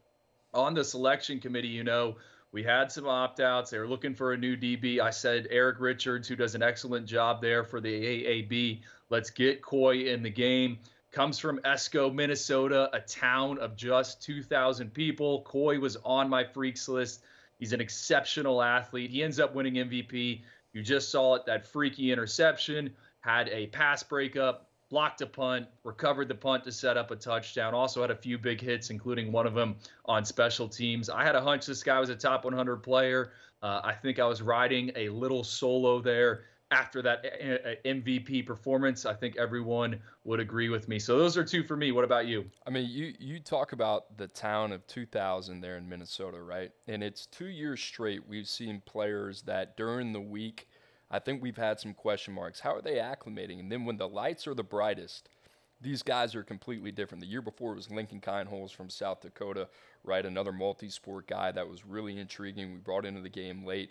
[0.53, 2.16] on the selection committee, you know,
[2.52, 3.70] we had some opt outs.
[3.70, 5.00] They were looking for a new DB.
[5.00, 9.62] I said Eric Richards, who does an excellent job there for the AAB, let's get
[9.62, 10.78] Koi in the game
[11.12, 15.42] comes from Esko, Minnesota, a town of just 2,000 people.
[15.42, 17.22] Koi was on my freaks list.
[17.58, 19.10] He's an exceptional athlete.
[19.10, 20.42] He ends up winning MVP.
[20.72, 26.29] You just saw it that freaky interception, had a pass breakup, blocked a punt, recovered
[26.29, 27.72] the punt to set up a touchdown.
[27.74, 31.09] Also had a few big hits, including one of them on special teams.
[31.09, 33.33] I had a hunch this guy was a top 100 player.
[33.62, 38.46] Uh, I think I was riding a little solo there after that eh, eh, MVP
[38.46, 39.05] performance.
[39.05, 40.98] I think everyone would agree with me.
[40.98, 41.92] So those are two for me.
[41.92, 42.44] What about you?
[42.66, 46.70] I mean, you you talk about the town of 2000 there in Minnesota, right?
[46.87, 50.68] And it's two years straight we've seen players that during the week,
[51.11, 52.61] I think we've had some question marks.
[52.61, 53.59] How are they acclimating?
[53.61, 55.29] And then when the lights are the brightest,
[55.81, 57.23] these guys are completely different.
[57.23, 59.68] The year before it was Lincoln Kienholz from South Dakota,
[60.05, 60.25] right?
[60.25, 62.73] Another multi-sport guy that was really intriguing.
[62.73, 63.90] We brought into the game late.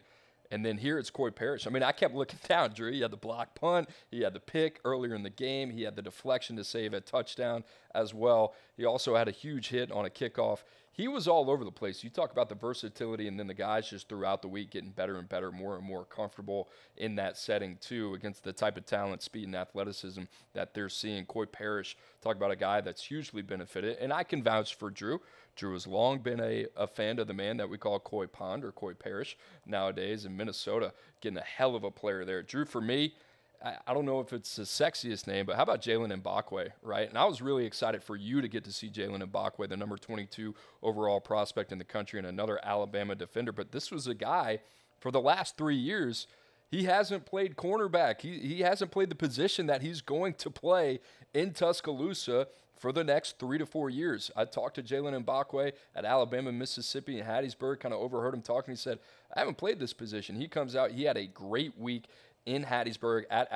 [0.52, 1.68] And then here it's Koi Perich.
[1.68, 2.92] I mean, I kept looking down, Drew.
[2.92, 5.96] He had the block punt, he had the pick earlier in the game, he had
[5.96, 8.54] the deflection to save a touchdown as well.
[8.78, 10.64] He also had a huge hit on a kickoff.
[10.92, 12.04] He was all over the place.
[12.04, 15.18] You talk about the versatility, and then the guys just throughout the week getting better
[15.18, 19.22] and better, more and more comfortable in that setting, too, against the type of talent,
[19.22, 20.24] speed, and athleticism
[20.54, 21.26] that they're seeing.
[21.26, 23.98] Koi Perich, talk about a guy that's hugely benefited.
[24.00, 25.22] And I can vouch for Drew.
[25.56, 28.66] Drew has long been a, a fan of the man that we call Koi Pond
[28.66, 32.44] or Koi Perich nowadays in Minnesota, getting a hell of a player there.
[32.44, 33.14] Drew, for me,
[33.64, 37.10] I, I don't know if it's the sexiest name, but how about Jaylen Mbakwe, right?
[37.10, 39.98] And I was really excited for you to get to see Jaylen Mbakwe, the number
[39.98, 43.52] 22 overall prospect in the country and another Alabama defender.
[43.52, 44.60] But this was a guy
[45.00, 46.28] for the last three years–
[46.72, 48.22] he hasn't played cornerback.
[48.22, 51.00] He, he hasn't played the position that he's going to play
[51.34, 54.30] in Tuscaloosa for the next three to four years.
[54.36, 58.72] I talked to Jaylen Mbakwe at Alabama, Mississippi, and Hattiesburg, kind of overheard him talking.
[58.72, 59.00] He said,
[59.36, 60.36] I haven't played this position.
[60.36, 62.06] He comes out, he had a great week
[62.46, 63.48] in Hattiesburg at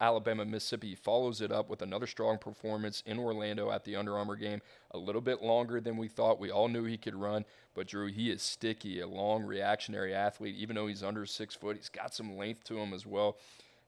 [0.00, 0.94] Alabama, Mississippi.
[0.94, 4.60] Follows it up with another strong performance in Orlando at the Under Armour game.
[4.90, 6.38] A little bit longer than we thought.
[6.38, 7.44] We all knew he could run,
[7.74, 10.56] but Drew, he is sticky, a long reactionary athlete.
[10.56, 13.38] Even though he's under six foot, he's got some length to him as well.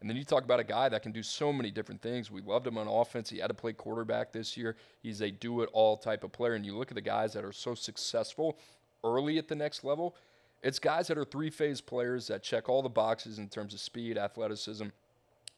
[0.01, 2.31] And then you talk about a guy that can do so many different things.
[2.31, 3.31] We loved him on offense.
[3.31, 4.77] He had to play quarterback this year.
[5.03, 6.55] He's a do it all type of player.
[6.55, 8.59] And you look at the guys that are so successful
[9.03, 10.15] early at the next level,
[10.63, 13.81] It's guys that are three phase players that check all the boxes in terms of
[13.81, 14.87] speed, athleticism.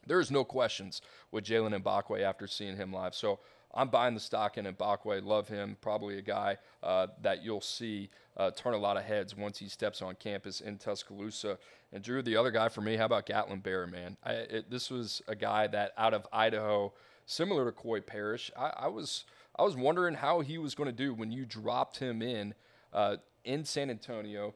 [0.06, 3.14] There's no questions with Jaylen Mbakwe after seeing him live.
[3.14, 3.40] So
[3.74, 5.24] I'm buying the stock in Mbakwe.
[5.24, 5.76] Love him.
[5.80, 9.68] Probably a guy uh, that you'll see uh, turn a lot of heads once he
[9.68, 11.58] steps on campus in Tuscaloosa.
[11.92, 14.16] And Drew, the other guy for me, how about Gatlin Bair, man?
[14.24, 16.92] I, it, this was a guy that out of Idaho,
[17.26, 19.24] similar to Koi Perich, I, I was
[19.58, 22.54] I was wondering how he was going to do when you dropped him in
[22.92, 24.54] uh, in San Antonio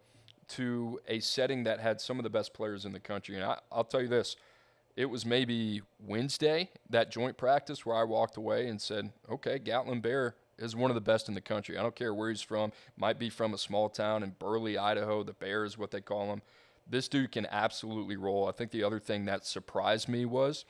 [0.56, 3.36] to a setting that had some of the best players in the country.
[3.36, 4.36] And I, I'll tell you this
[4.94, 10.00] it was maybe Wednesday, that joint practice, where I walked away and said, okay, Gatlin
[10.00, 11.78] Bear is one of the best in the country.
[11.78, 12.72] I don't care where he's from.
[12.96, 15.22] Might be from a small town in Burley, Idaho.
[15.22, 16.42] The Bear is what they call him.
[16.88, 18.48] This dude can absolutely roll.
[18.48, 20.66] I think the other thing that surprised me was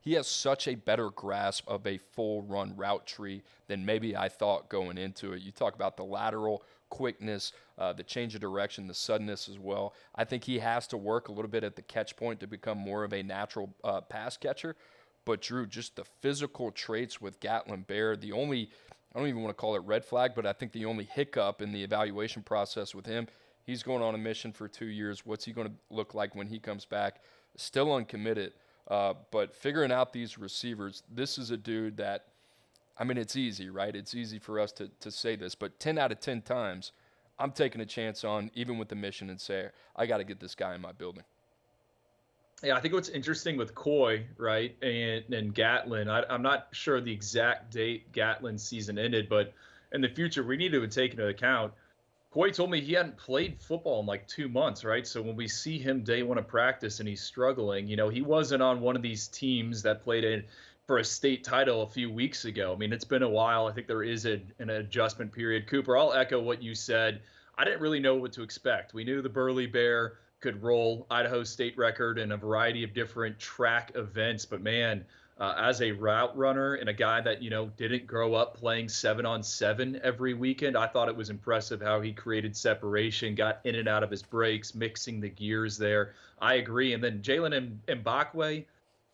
[0.00, 4.28] he has such a better grasp of a full run route tree than maybe I
[4.28, 5.42] thought going into it.
[5.42, 9.94] You talk about the lateral quickness, uh, the change of direction, the suddenness as well.
[10.14, 12.78] I think he has to work a little bit at the catch point to become
[12.78, 14.76] more of a natural uh, pass catcher.
[15.24, 18.70] But Drew, just the physical traits with Gatlin Bear, the only
[19.14, 21.62] I don't even want to call it red flag, but I think the only hiccup
[21.62, 23.28] in the evaluation process with him,
[23.62, 25.24] he's going on a mission for two years.
[25.24, 27.20] What's he going to look like when he comes back?
[27.56, 28.54] Still uncommitted.
[28.88, 32.26] Uh, but figuring out these receivers, this is a dude that
[32.96, 33.94] I mean, it's easy, right?
[33.94, 36.92] It's easy for us to, to say this, but 10 out of 10 times,
[37.38, 40.38] I'm taking a chance on, even with the mission, and say, I got to get
[40.38, 41.24] this guy in my building.
[42.62, 47.00] Yeah, I think what's interesting with Koi, right, and, and Gatlin, I, I'm not sure
[47.00, 49.52] the exact date Gatlin's season ended, but
[49.92, 51.72] in the future, we need to take into account.
[52.30, 55.06] Koi told me he hadn't played football in like two months, right?
[55.06, 58.22] So when we see him day one of practice and he's struggling, you know, he
[58.22, 60.44] wasn't on one of these teams that played in
[60.86, 62.72] for a state title a few weeks ago.
[62.72, 63.66] I mean, it's been a while.
[63.66, 65.66] I think there is a, an adjustment period.
[65.66, 67.22] Cooper, I'll echo what you said.
[67.56, 68.94] I didn't really know what to expect.
[68.94, 73.38] We knew the Burley Bear could roll Idaho State record in a variety of different
[73.38, 75.04] track events, but man,
[75.38, 78.88] uh, as a route runner and a guy that you know didn't grow up playing
[78.88, 83.60] seven on seven every weekend, I thought it was impressive how he created separation, got
[83.64, 86.14] in and out of his breaks, mixing the gears there.
[86.40, 86.92] I agree.
[86.92, 88.64] And then Jaylen Mbakwe,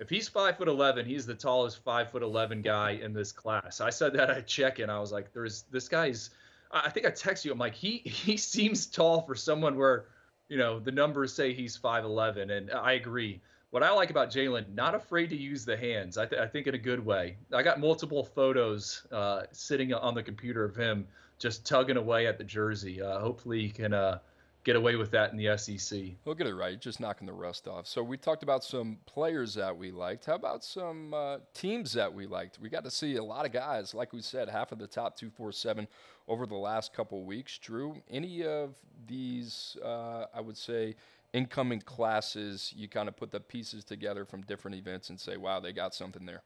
[0.00, 3.80] if he's five foot eleven, he's the tallest five foot eleven guy in this class.
[3.80, 4.90] I said that at check-in.
[4.90, 6.30] I was like, "There's this guy's."
[6.72, 7.52] I think I text you.
[7.52, 10.06] I'm like, he he seems tall for someone where,
[10.48, 13.40] you know, the numbers say he's five eleven, and I agree.
[13.70, 16.18] What I like about Jaylen, not afraid to use the hands.
[16.18, 17.36] I, th- I think in a good way.
[17.52, 21.06] I got multiple photos uh, sitting on the computer of him
[21.38, 23.00] just tugging away at the jersey.
[23.00, 24.18] Uh, hopefully, he can uh,
[24.64, 25.98] get away with that in the SEC.
[26.24, 27.86] He'll get it right, just knocking the rust off.
[27.86, 30.26] So we talked about some players that we liked.
[30.26, 32.58] How about some uh, teams that we liked?
[32.60, 35.16] We got to see a lot of guys, like we said, half of the top
[35.16, 35.88] two, four, seven
[36.28, 37.58] over the last couple weeks.
[37.58, 38.74] Drew, any of
[39.06, 40.94] these, uh, I would say,
[41.32, 45.60] incoming classes, you kind of put the pieces together from different events and say, wow,
[45.60, 46.42] they got something there.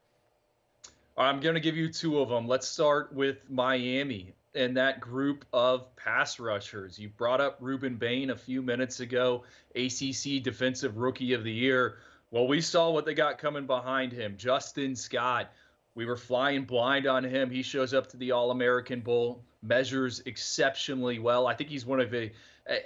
[1.16, 2.46] I'm going to give you two of them.
[2.46, 6.98] Let's start with Miami in that group of pass rushers.
[6.98, 11.96] You brought up Rueben Bain a few minutes ago, ACC Defensive Rookie of the Year.
[12.30, 14.36] Well, we saw what they got coming behind him.
[14.36, 15.50] Justin Scott.
[15.96, 17.50] We were flying blind on him.
[17.50, 21.46] He shows up to the All American Bowl, measures exceptionally well.
[21.46, 22.32] I think he's one of a,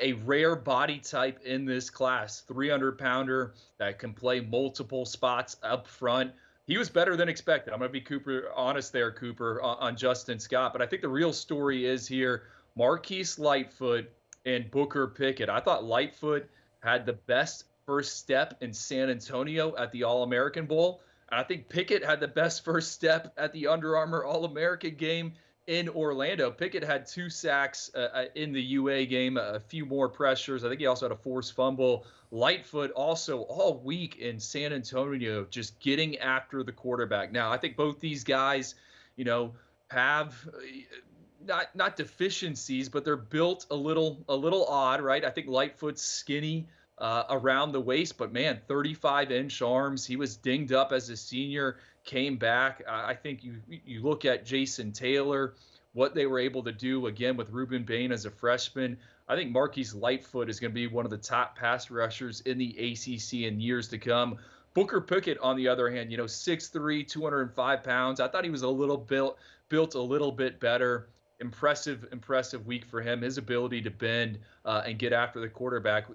[0.01, 5.87] a rare body type in this class 300 pounder that can play multiple spots up
[5.87, 6.33] front
[6.69, 7.73] he was better than expected.
[7.73, 10.73] I'm going to be Cooper honest there, Cooper, on, on Justin Scott.
[10.73, 12.45] But I think the real story is here
[12.77, 14.09] Marquis Lightfoot
[14.45, 15.49] and Booker Pickett.
[15.49, 16.49] I thought Lightfoot
[16.81, 21.01] had the best first step in San Antonio at the All American Bowl.
[21.33, 24.95] And I think Pickett had the best first step at the Under Armour All American
[24.95, 25.33] game
[25.69, 26.51] in Orlando.
[26.51, 30.65] Pickett had two sacks uh, uh in the UA game, a few more pressures.
[30.65, 32.07] I think he also had a forced fumble.
[32.31, 37.33] Lightfoot also all week in San Antonio, just getting after the quarterback.
[37.33, 38.75] Now, I think both these guys,
[39.17, 39.55] you know,
[39.91, 40.59] have uh,
[41.47, 45.25] not not deficiencies, but they're built a little a little odd, right?
[45.25, 50.07] I think Lightfoot's skinny uh, around the waist, but man, 35 inch arms.
[50.07, 51.77] He was dinged up as a senior,
[52.09, 52.83] came back.
[52.89, 55.55] I think you you look at Jason Taylor,
[55.93, 58.97] what they were able to do again with Rueben Bain as a freshman.
[59.29, 62.57] I think Marquis Lightfoot is going to be one of the top pass rushers in
[62.57, 64.39] the ACC in years to come.
[64.73, 68.21] Booker Pickett, on the other hand, you know, 6'3", 205 pounds.
[68.21, 71.11] I thought he was a little built built a little bit better.
[71.41, 73.21] Impressive, impressive week for him.
[73.21, 76.07] His ability to bend uh, and get after the quarterback,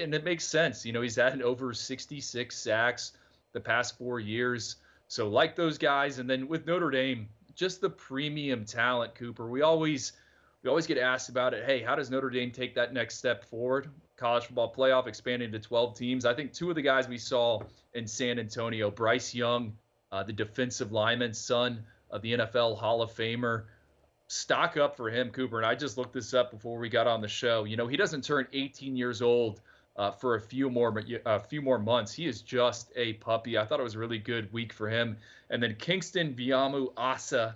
[0.00, 0.86] and it makes sense.
[0.86, 3.12] You know, he's had over 66 sacks
[3.52, 4.76] the past four years.
[5.10, 9.48] So like those guys, and then with Notre Dame, just the premium talent, Cooper.
[9.48, 10.12] We always
[10.62, 11.64] we always get asked about it.
[11.64, 13.90] Hey, how does Notre Dame take that next step forward?
[14.20, 16.24] college football playoff expanding to 12 teams.
[16.26, 17.60] I think two of the guys we saw
[17.94, 19.72] in San Antonio, Bryce Young,
[20.12, 23.64] uh, the defensive lineman, son of the NFL Hall of Famer,
[24.28, 25.56] stock up for him, Cooper.
[25.56, 27.64] And I just looked this up before we got on the show.
[27.64, 29.62] You know, he doesn't turn 18 years old
[30.00, 32.10] uh, for a few more a few more months.
[32.10, 33.58] He is just a puppy.
[33.58, 35.18] I thought it was a really good week for him.
[35.50, 37.54] And then Kingston Viliamu-Asa,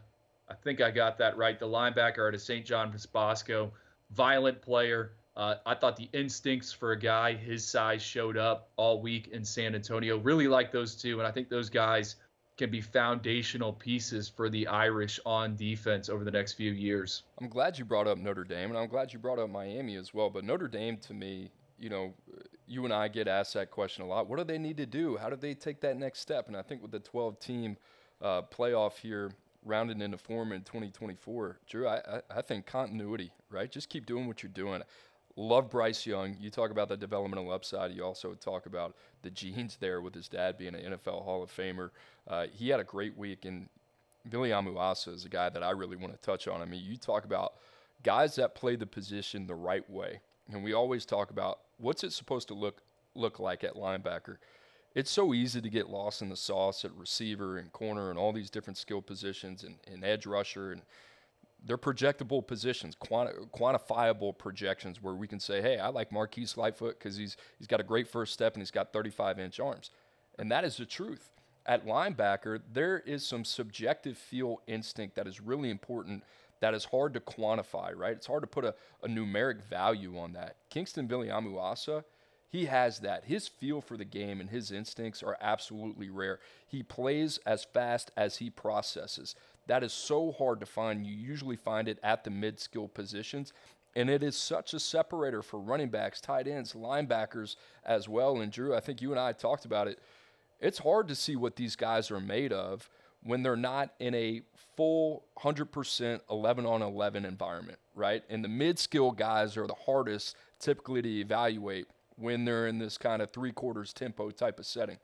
[0.50, 1.58] I think I got that right.
[1.58, 2.66] The linebacker out of St.
[2.66, 3.72] John Bosco,
[4.10, 5.12] violent player.
[5.34, 9.42] Uh, I thought the instincts for a guy his size showed up all week in
[9.42, 10.18] San Antonio.
[10.18, 12.16] Really like those two, and I think those guys
[12.58, 17.22] can be foundational pieces for the Irish on defense over the next few years.
[17.40, 20.12] I'm glad you brought up Notre Dame, and I'm glad you brought up Miami as
[20.12, 20.28] well.
[20.28, 22.14] But Notre Dame, to me, you know,
[22.66, 24.28] you and I get asked that question a lot.
[24.28, 25.16] What do they need to do?
[25.16, 26.48] How do they take that next step?
[26.48, 27.76] And I think with the 12 team
[28.22, 29.32] uh, playoff here
[29.64, 33.70] rounded into form in 2024, Drew, I, I, I think continuity, right?
[33.70, 34.82] Just keep doing what you're doing.
[35.36, 36.36] Love Bryce Young.
[36.38, 37.92] You talk about the developmental upside.
[37.92, 41.50] You also talk about the genes there with his dad being an NFL Hall of
[41.50, 41.90] Famer.
[42.28, 43.68] Uh, he had a great week, and
[44.30, 46.62] Viliamu-Asa is a guy that I really want to touch on.
[46.62, 47.54] I mean, you talk about
[48.02, 50.20] guys that play the position the right way,
[50.52, 52.82] and we always talk about what's it supposed to look
[53.14, 54.36] look like at linebacker.
[54.94, 58.32] It's so easy to get lost in the sauce at receiver and corner and all
[58.32, 60.82] these different skill positions and, and edge rusher and
[61.66, 66.98] they're projectable positions, quanti- quantifiable projections where we can say, hey, I like Marquis Lightfoot
[66.98, 69.90] because he's, he's got a great first step and he's got 35 inch arms.
[70.38, 71.30] And that is the truth.
[71.66, 76.22] At linebacker, there is some subjective feel instinct that is really important
[76.60, 78.12] that is hard to quantify, right?
[78.12, 80.56] It's hard to put a, a numeric value on that.
[80.70, 82.04] Kingston Viliamu-Asa,
[82.48, 83.24] he has that.
[83.24, 86.38] His feel for the game and his instincts are absolutely rare.
[86.66, 89.34] He plays as fast as he processes.
[89.66, 91.06] That is so hard to find.
[91.06, 93.52] You usually find it at the mid skill positions.
[93.96, 98.40] And it is such a separator for running backs, tight ends, linebackers as well.
[98.40, 99.98] And Drew, I think you and I talked about it.
[100.60, 102.88] It's hard to see what these guys are made of
[103.24, 104.42] when they're not in a
[104.76, 108.22] full 100% 11 on 11 environment, right?
[108.28, 112.96] And the mid skill guys are the hardest typically to evaluate when they're in this
[112.96, 114.98] kind of three quarters tempo type of setting.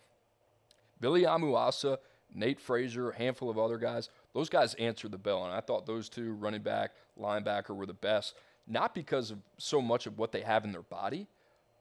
[1.02, 1.98] Viliamu-Asa,
[2.34, 5.44] Nate Frazier, a handful of other guys, those guys answered the bell.
[5.44, 8.34] And I thought those two, running back, linebacker, were the best,
[8.66, 11.26] not because of so much of what they have in their body,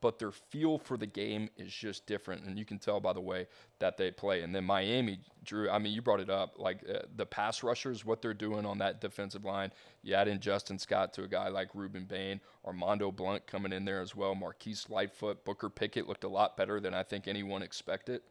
[0.02, 2.44] but their feel for the game is just different.
[2.46, 3.48] And you can tell by the way
[3.80, 4.42] that they play.
[4.42, 6.56] And then Miami, Drew, I mean, you brought it up.
[6.58, 9.72] Like uh, the pass rushers, what they're doing on that defensive line.
[10.04, 13.86] You add in Justin Scott to a guy like Rueben Bain, Armondo Blount coming in
[13.86, 17.62] there as well, Marquis Lightfoot, Booker Pickett looked a lot better than I think anyone
[17.62, 18.22] expected.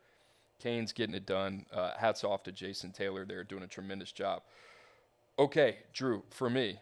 [0.58, 1.66] Kane's getting it done.
[1.72, 4.42] Uh, hats off to Jason Taylor there, doing a tremendous job.
[5.38, 6.80] Okay, Drew, for me,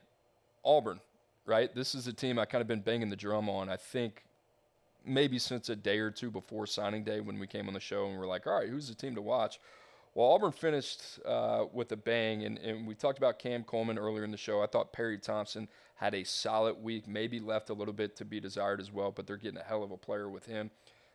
[0.65, 1.01] Auburn,
[1.45, 1.75] right?
[1.75, 3.69] This is a team I kind of been banging the drum on.
[3.69, 4.25] I think
[5.07, 8.09] maybe since a day or two before signing day when we came on the show
[8.09, 9.61] and we're like, all right, who's the team to watch?
[10.15, 14.25] Well, Auburn finished uh, with a bang, and, and we talked about Cam Coleman earlier
[14.25, 14.63] in the show.
[14.63, 18.41] I thought Perry Thompson had a solid week, maybe left a little bit to be
[18.41, 20.71] desired as well, but they're getting a hell of a player with him.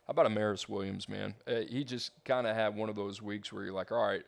[0.06, 1.34] How about Amaris Williams, man?
[1.46, 4.22] Uh, he just kind of had one of those weeks where you're like, all right,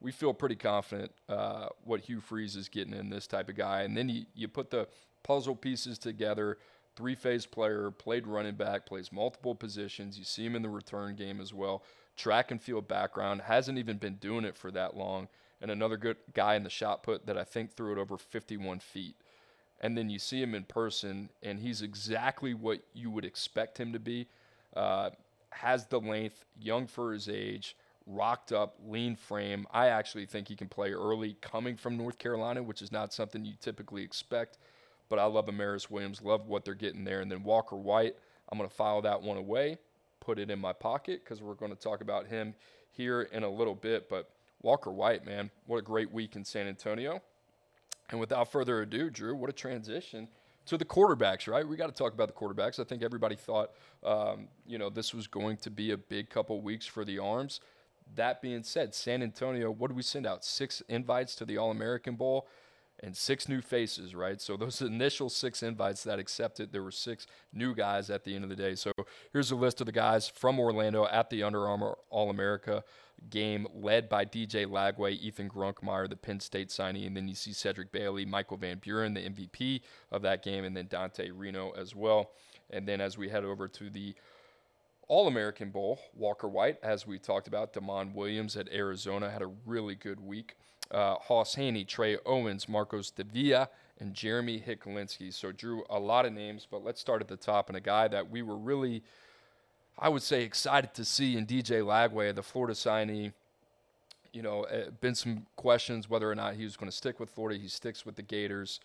[0.00, 3.82] we feel pretty confident uh, what Hugh Freeze is getting in this type of guy.
[3.82, 4.88] And then you, you put the
[5.22, 6.58] puzzle pieces together.
[6.96, 10.18] Three phase player, played running back, plays multiple positions.
[10.18, 11.82] You see him in the return game as well.
[12.16, 15.28] Track and field background, hasn't even been doing it for that long.
[15.60, 18.80] And another good guy in the shot put that I think threw it over 51
[18.80, 19.14] feet.
[19.80, 23.92] And then you see him in person, and he's exactly what you would expect him
[23.92, 24.26] to be.
[24.74, 25.10] Uh,
[25.50, 27.76] has the length, young for his age,
[28.06, 29.66] rocked up, lean frame.
[29.70, 33.44] I actually think he can play early coming from North Carolina, which is not something
[33.44, 34.58] you typically expect.
[35.08, 37.20] But I love Amaris Williams, love what they're getting there.
[37.20, 38.16] And then Walker White,
[38.50, 39.78] I'm going to file that one away,
[40.20, 42.54] put it in my pocket because we're going to talk about him
[42.90, 44.08] here in a little bit.
[44.08, 44.30] But
[44.62, 47.22] Walker White, man, what a great week in San Antonio.
[48.10, 50.28] And without further ado, Drew, what a transition
[50.66, 51.66] to the quarterbacks, right?
[51.66, 52.78] We got to talk about the quarterbacks.
[52.78, 53.70] I think everybody thought,
[54.04, 57.60] um, you know, this was going to be a big couple weeks for the arms.
[58.14, 60.44] That being said, San Antonio, what did we send out?
[60.44, 62.48] Six invites to the All American Bowl
[63.02, 64.40] and six new faces, right?
[64.40, 68.44] So those initial six invites that accepted, there were six new guys at the end
[68.44, 68.74] of the day.
[68.74, 68.92] So
[69.32, 72.84] here's a list of the guys from Orlando at the Under Armour All America
[73.30, 77.52] game, led by DJ Lagway, Ethan Grunkemeyer, the Penn State signee, and then you see
[77.52, 79.80] Cedrick Bailey, Michael Van Buren, the MVP
[80.12, 82.32] of that game, and then Dante Reno as well.
[82.70, 84.14] And then as we head over to the
[85.08, 89.52] all American Bowl, Walker White, as we talked about, Demond Williams at Arizona had a
[89.64, 90.56] really good week
[90.90, 93.68] uh, Hauss Hejny, Trey Owens, Marcos Davila,
[93.98, 95.32] and Jeremy Hecklinski.
[95.32, 97.68] So, Drew, a lot of names, but let's start at the top.
[97.68, 99.02] And a guy that we were really,
[99.98, 103.32] I would say, excited to see in DJ Lagway, the Florida signee.
[104.32, 107.30] You know, uh, been some questions whether or not he was going to stick with
[107.30, 107.58] Florida.
[107.58, 108.80] He sticks with the Gators.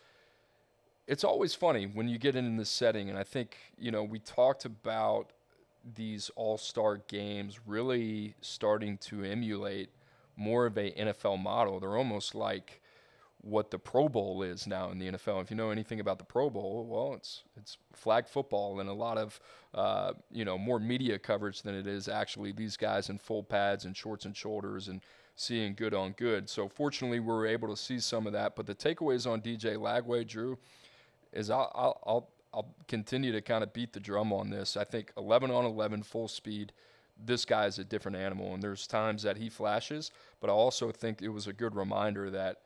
[1.08, 4.20] It's always funny when you get in this setting, and I think you know we
[4.20, 5.32] talked about
[5.96, 9.90] these All Star games really starting to emulate
[10.42, 11.80] more of a NFL model.
[11.80, 12.82] They're almost like
[13.44, 15.42] what the Pro Bowl is now in the NFL.
[15.42, 18.94] If you know anything about the Pro Bowl, well, it's it's flag football and a
[18.94, 19.40] lot of
[19.74, 23.86] uh, you know more media coverage than it is actually these guys in full pads
[23.86, 25.02] and shorts and shoulders and
[25.36, 26.50] seeing good on good.
[26.50, 28.56] So fortunately, we were able to see some of that.
[28.56, 30.58] But the takeaways on DJ Lagway, Drew,
[31.34, 34.78] is I'll I'll, I'll, I'll continue to kind of beat the drum on this.
[34.78, 36.74] I think 11 on 11 full speed.
[37.24, 40.92] This guy is a different animal, and there's times that he flashes, but I also
[40.92, 42.58] think it was a good reminder that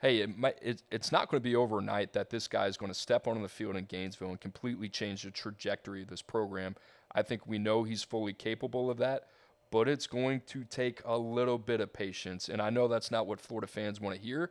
[0.00, 2.92] hey, it might, it, it's not going to be overnight that this guy is going
[2.92, 6.76] to step onto the field in Gainesville and completely change the trajectory of this program.
[7.12, 9.24] I think we know he's fully capable of that,
[9.70, 12.48] but it's going to take a little bit of patience.
[12.48, 14.50] And I know that's not what Florida fans want to hear.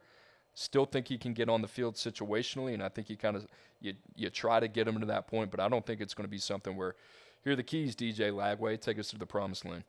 [0.53, 3.47] Still think he can get on the field situationally, and I think you kind of
[3.79, 6.25] you you try to get him to that point, but I don't think it's going
[6.25, 6.95] to be something where
[7.47, 9.85] here are the keys, DJ Lagway, take us to the promised land.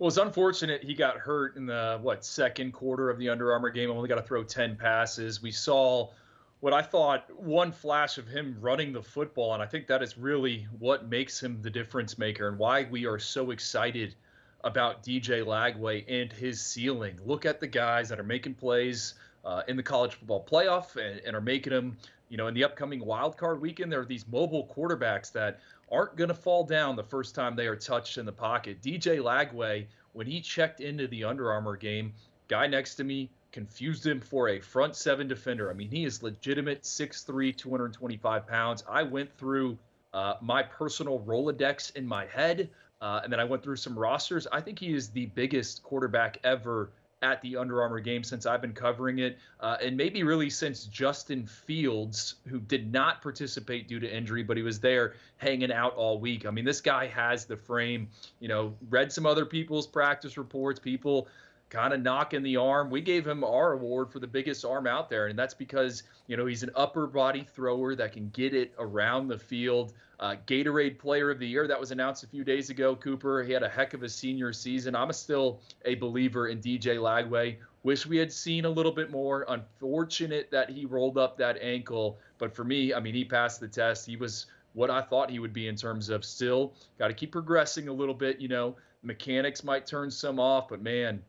[0.00, 3.70] Well, it's unfortunate he got hurt in the what second quarter of the Under Armour
[3.70, 3.88] game.
[3.88, 5.40] Only got to throw ten passes.
[5.40, 6.10] We saw
[6.58, 10.18] what I thought one flash of him running the football, and I think that is
[10.18, 14.16] really what makes him the difference maker and why we are so excited
[14.64, 17.16] about DJ Lagway and his ceiling.
[17.24, 19.14] Look at the guys that are making plays
[19.44, 21.96] uh, in the college football playoff and, and are making them.
[22.28, 25.60] You know, in the upcoming wild card weekend, there are these mobile quarterbacks that
[25.90, 28.82] aren't going to fall down the first time they are touched in the pocket.
[28.82, 32.12] DJ Lagway, when he checked into the Under Armour game,
[32.48, 35.70] guy next to me confused him for a front seven defender.
[35.70, 38.82] I mean, he is legitimate 6'3, 225 pounds.
[38.88, 39.78] I went through
[40.12, 42.68] uh, my personal Rolodex in my head,
[43.00, 44.48] uh, and then I went through some rosters.
[44.50, 46.90] I think he is the biggest quarterback ever
[47.24, 50.84] at the Under Armour game since I've been covering it, uh, and maybe really since
[50.84, 55.94] Justin Fields, who did not participate due to injury, but he was there hanging out
[55.96, 56.46] all week.
[56.46, 58.08] I mean, this guy has the frame.
[58.40, 61.28] You know, read some other people's practice reports, people
[61.74, 62.88] kind of knocking the arm.
[62.88, 66.36] We gave him our award for the biggest arm out there, and that's because you
[66.36, 70.98] know he's an upper body thrower that can get it around the field uh, Gatorade
[70.98, 71.66] Player of the Year.
[71.66, 72.94] That was announced a few days ago.
[72.94, 74.94] Cooper, he had a heck of a senior season.
[74.94, 77.56] I'm still a believer in DJ Lagway.
[77.82, 79.44] Wish we had seen a little bit more.
[79.48, 82.18] Unfortunate that he rolled up that ankle.
[82.38, 84.06] But for me, I mean, he passed the test.
[84.06, 87.32] He was what I thought he would be in terms of still got to keep
[87.32, 88.40] progressing a little bit.
[88.40, 91.22] You know, mechanics might turn some off, but man,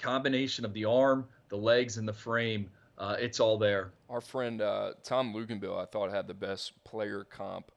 [0.00, 3.92] combination of the arm, the legs, and the frame, uh, it's all there.
[4.08, 7.72] Our friend uh, Tom Luginbill, I thought, had the best player comp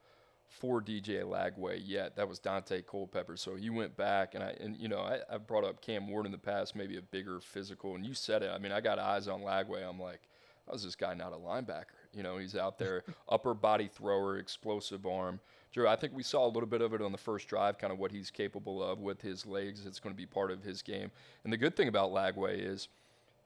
[0.50, 2.16] for DJ Lagway yet.
[2.16, 3.38] That was Daunte Culpepper.
[3.38, 6.26] So he went back, and I and you know I, I brought up Cam Ward
[6.26, 8.52] in the past, maybe a bigger physical, and you said it.
[8.54, 9.88] I mean, I got eyes on Lagway.
[9.88, 10.22] I'm like,
[10.70, 11.96] how's this guy not a linebacker?
[12.14, 15.40] You know, he's out there, upper body thrower, explosive arm.
[15.74, 17.92] Drew, I think we saw a little bit of it on the first drive, kind
[17.92, 19.88] of what he's capable of with his legs.
[19.88, 21.10] It's going to be part of his game.
[21.44, 22.90] And the good thing about Lagway is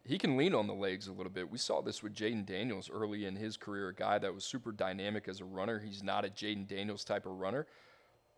[0.03, 1.49] he can lean on the legs a little bit.
[1.49, 4.73] We saw this with Jayden Daniels early in his career, a guy that was super
[4.73, 5.79] dynamic as a runner.
[5.79, 7.65] He's not a Jayden Daniels type of runner.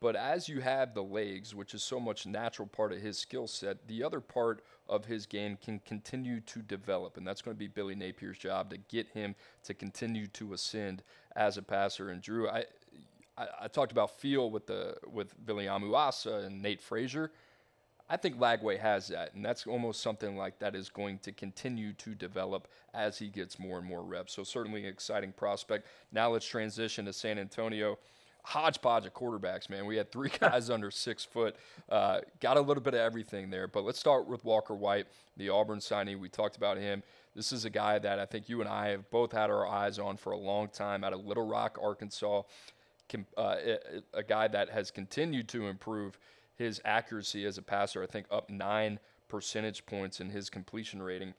[0.02, 3.48] But as you have the legs, which is so much natural part of his skill
[3.48, 7.18] set, the other part of his game can continue to develop.
[7.18, 11.04] And that's going to be Billy Napier's job to get him to continue to ascend
[11.36, 12.10] as a passer.
[12.10, 12.66] And Drew, I
[13.40, 17.32] I, I talked about feel with the with Viliamu-Asa and Nate Frazier.
[18.12, 21.94] I think Lagway has that, and that's almost something like that is going to continue
[21.94, 24.34] to develop as he gets more and more reps.
[24.34, 25.86] So certainly an exciting prospect.
[26.12, 28.00] Now let's transition to San Antonio.
[28.44, 29.86] Hodgepodge of quarterbacks, man.
[29.86, 31.56] We had three guys under six foot.
[31.88, 35.06] Uh, got a little bit of everything there, but let's start with Walker White,
[35.38, 36.18] the Auburn signee.
[36.18, 37.04] We talked about him.
[37.36, 40.00] This is a guy that I think you and I have both had our eyes
[40.00, 42.42] on for a long time out of Little Rock, Arkansas.
[43.38, 43.56] Uh,
[44.14, 46.18] a guy that has continued to improve
[46.56, 51.34] his accuracy as a passer, I think, up nine percentage points in his completion rating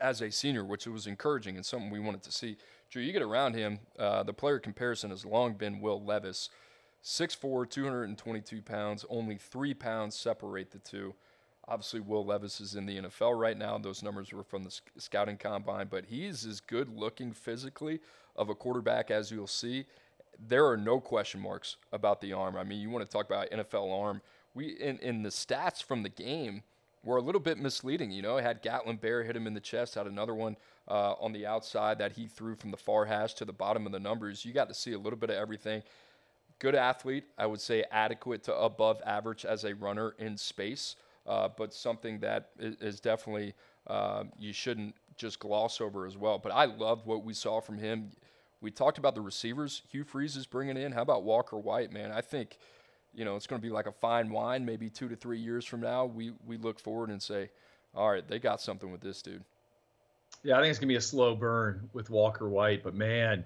[0.00, 2.56] as a senior, which was encouraging and something we wanted to see.
[2.90, 6.50] Drew, you get around him, uh, the player comparison has long been Will Levis.
[7.04, 11.14] 6'4, 222 pounds, only three pounds separate the two.
[11.66, 13.78] Obviously, Will Levis is in the NFL right now.
[13.78, 18.00] Those numbers were from the scouting combine, but he's as good looking physically
[18.36, 19.86] of a quarterback as you'll see
[20.48, 22.56] there are no question marks about the arm.
[22.56, 24.20] I mean, you want to talk about NFL arm.
[24.54, 26.62] We in, in the stats from the game,
[27.04, 28.10] were a little bit misleading.
[28.10, 30.56] You know, had Gatlin Bear hit him in the chest, had another one
[30.88, 33.92] uh, on the outside that he threw from the far hash to the bottom of
[33.92, 34.44] the numbers.
[34.44, 35.82] You got to see a little bit of everything.
[36.58, 40.94] Good athlete, I would say adequate to above average as a runner in space,
[41.26, 43.54] uh, but something that is, definitely
[43.88, 46.38] uh, you shouldn't just gloss over as well.
[46.38, 48.12] But I loved what we saw from him.
[48.62, 50.92] We talked about the receivers Hugh Freeze is bringing in.
[50.92, 52.10] How about Walker White, man?
[52.12, 52.56] I think–
[53.14, 54.64] you know, it's going to be like a fine wine.
[54.64, 57.50] Maybe two to three years from now, we we look forward and say,
[57.94, 59.44] all right, they got something with this dude.
[60.42, 63.44] Yeah, I think it's gonna be a slow burn with Walker White, but man,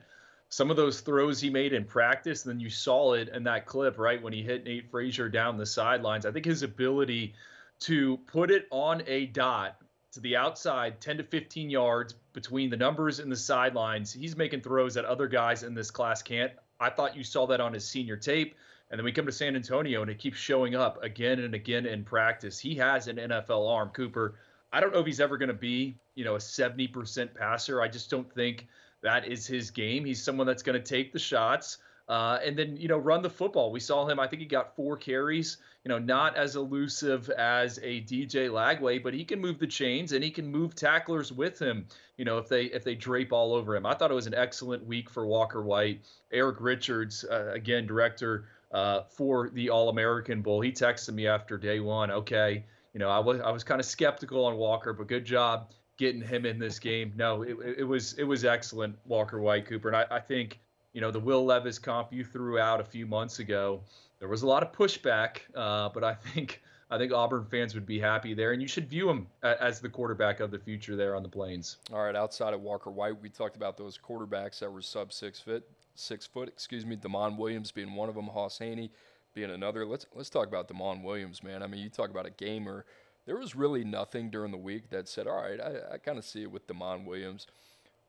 [0.49, 3.99] some of those throws he made in practice, then you saw it in that clip,
[3.99, 6.25] right when he hit Nate Frazier down the sidelines.
[6.25, 7.35] I think his ability
[7.81, 9.77] to put it on a dot
[10.13, 14.61] to the outside, 10 to 15 yards between the numbers and the sidelines, he's making
[14.61, 16.53] throws that other guys in this class can't.
[16.79, 18.55] I thought you saw that on his senior tape.
[18.91, 21.87] And then we come to San Antonio and it keeps showing up again and again
[21.87, 22.59] in practice.
[22.59, 24.35] He has an NFL arm, Cooper.
[24.71, 27.81] I don't know if he's ever going to be, you know, a 70% passer.
[27.81, 28.67] I just don't think
[29.01, 30.05] that is his game.
[30.05, 31.79] He's someone that's going to take the shots
[32.09, 33.73] uh, and then, you know, run the football.
[33.73, 37.79] We saw him, I think he got four carries, you know, not as elusive as
[37.79, 41.59] a DJ Lagway, but he can move the chains and he can move tacklers with
[41.59, 41.87] him,
[42.17, 43.87] you know, if they if they drape all over him.
[43.87, 46.03] I thought it was an excellent week for Walker White.
[46.31, 50.61] Eric Richards, uh, again, director uh, for the All American Bowl.
[50.61, 52.13] He texted me after day one.
[52.13, 55.73] Okay, you know, I was I was kind of skeptical on Walker, but good job
[55.97, 57.13] getting him in this game.
[57.17, 60.61] No, it, it was it was excellent, Walker White Cooper, and I, I think
[60.97, 63.83] you know the Will Levis comp you threw out a few months ago.
[64.19, 67.85] There was a lot of pushback, uh, but I think I think Auburn fans would
[67.85, 71.15] be happy there, and you should view him as the quarterback of the future there
[71.15, 71.77] on the Plains.
[71.93, 75.39] All right, outside of Walker White, we talked about those quarterbacks that were sub six
[75.39, 76.97] foot six foot, excuse me.
[76.97, 78.89] Demond Williams being one of them, Hauss Hejny
[79.35, 79.85] being another.
[79.85, 81.63] Let's let's talk about Demond Williams, man.
[81.63, 82.87] I mean, you talk about a gamer.
[83.27, 86.25] There was really nothing during the week that said, all right, I, I kind of
[86.25, 87.49] see it with Demond Williams.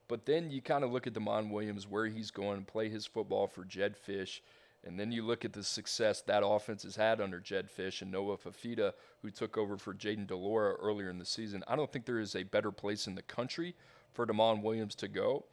[0.08, 3.48] But then you kind of look at Demond Williams, where he's going play his football
[3.48, 4.40] for Jedd Fisch.
[4.86, 8.12] And then you look at the success that offense has had under Jedd Fisch and
[8.12, 11.64] Noah Fifita, who took over for Jayden de Laura earlier in the season.
[11.68, 13.76] I don't think there is a better place in the country
[14.14, 15.46] for Demond Williams to go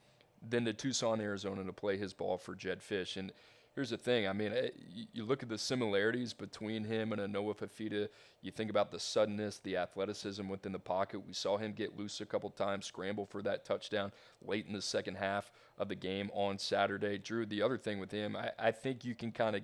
[0.46, 3.16] than to Tucson, Arizona to play his ball for Jedd Fisch.
[3.16, 3.32] And
[3.74, 4.70] here's the thing I mean, eh,
[5.12, 8.08] you look at the similarities between him and a Noah Fifita.
[8.42, 11.26] You think about the suddenness, the athleticism within the pocket.
[11.26, 14.12] We saw him get loose a couple times, scramble for that touchdown
[14.44, 17.18] late in the second half of the game on Saturday.
[17.18, 19.62] Drew, the other thing with him, I, I think you can kind of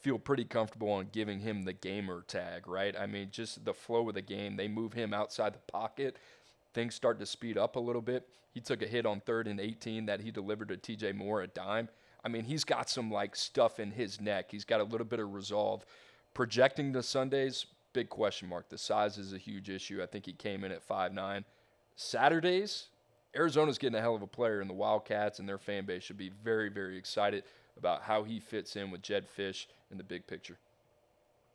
[0.00, 2.94] feel pretty comfortable on giving him the gamer tag, right?
[2.98, 4.56] I mean, just the flow of the game.
[4.56, 6.16] They move him outside the pocket
[6.72, 8.28] things start to speed up a little bit.
[8.52, 11.46] He took a hit on third and 18 that he delivered to TJ Moore a
[11.46, 11.88] dime.
[12.24, 14.50] I mean, he's got some like stuff in his neck.
[14.50, 15.84] He's got a little bit of resolve.
[16.34, 18.68] Projecting the Sundays, big question mark.
[18.68, 20.02] The size is a huge issue.
[20.02, 21.44] I think he came in at five nine.
[21.96, 22.88] Saturdays,
[23.36, 26.16] Arizona's getting a hell of a player, and the Wildcats and their fan base should
[26.16, 27.44] be very, very excited
[27.76, 30.58] about how he fits in with Jedd Fisch in the big picture.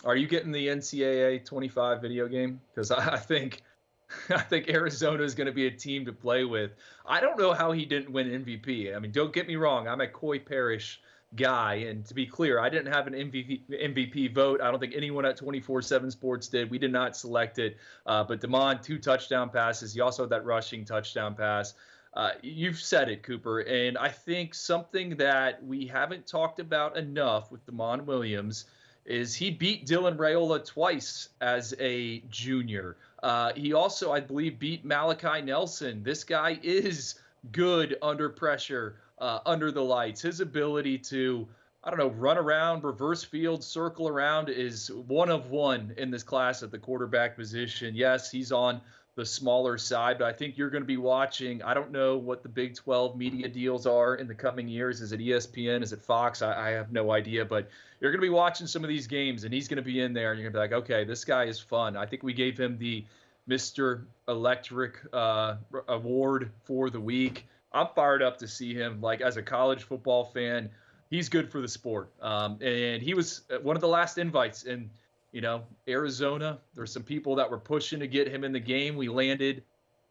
[0.03, 2.59] Are you getting the NCAA 25 video game?
[2.73, 3.61] Because I think
[4.29, 6.71] I think Arizona is going to be a team to play with.
[7.05, 8.95] I don't know how he didn't win MVP.
[8.95, 9.87] I mean, don't get me wrong.
[9.87, 10.97] I'm a Koi Perich
[11.35, 14.61] guy, and to be clear, I didn't have an MVP, MVP vote.
[14.61, 16.69] I don't think anyone at 24/7 Sports did.
[16.69, 17.77] We did not select it.
[18.05, 19.93] Uh, but Demond, two touchdown passes.
[19.93, 21.73] He also had that rushing touchdown pass.
[22.13, 27.51] Uh, you've said it, Cooper, and I think something that we haven't talked about enough
[27.51, 28.65] with Demond Williams
[29.05, 32.97] is he beat Dylan Raiola twice as a junior.
[33.25, 36.03] Uh, he also, I believe, beat Malachi Nelson.
[36.03, 37.15] This guy is
[37.51, 40.21] good under pressure, uh, under the lights.
[40.21, 41.47] His ability to,
[41.83, 46.21] I don't know, run around, reverse field, circle around is one of one in this
[46.21, 47.95] class at the quarterback position.
[47.95, 48.79] Yes, he's on
[49.15, 51.63] the smaller side, but I think you're going to be watching.
[51.63, 54.99] I don't know what the Big 12 media deals are in the coming years.
[55.01, 55.81] Is it ESPN?
[55.81, 56.41] Is it Fox?
[56.41, 59.45] I, I have no idea, but you're going to be watching some of these games,
[59.45, 61.23] and he's going to be in there, and you're going to be like, okay, this
[61.23, 61.95] guy is fun.
[61.95, 63.05] I think we gave him the
[63.49, 64.03] Mr.
[64.27, 65.55] Electric uh,
[65.87, 67.47] award for the week.
[67.71, 69.01] I'm fired up to see him.
[69.01, 70.69] Like as a college football fan,
[71.09, 72.09] he's good for the sport.
[72.21, 74.89] Um, and he was one of the last invites in
[75.35, 76.59] you know, Arizona.
[76.75, 78.95] There's some people that were pushing to get him in the game.
[78.95, 79.63] We landed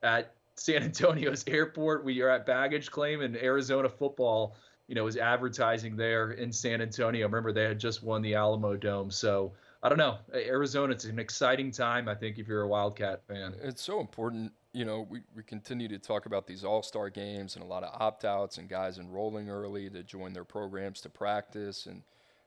[0.02, 2.04] at San Antonio's airport.
[2.04, 4.54] We are at baggage claim, and Arizona football,
[4.86, 7.24] you know, was advertising there in San Antonio.
[7.24, 9.10] Remember, they had just won the Alamo Dome.
[9.10, 10.18] So I don't know.
[10.34, 13.54] Arizona, it's an exciting time, I think, if you're a Wildcat fan.
[13.62, 14.52] It's so important.
[14.74, 17.82] You know, we, we continue to talk about these all star games and a lot
[17.82, 21.86] of opt outs and guys enrolling early to join their programs to practice.
[21.86, 22.02] And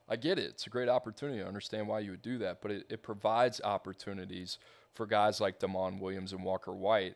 [0.10, 0.46] I get it.
[0.46, 1.42] It's a great opportunity.
[1.42, 4.58] I understand why you would do that, but it, it provides opportunities
[4.94, 7.16] for guys like Demond Williams and Walker White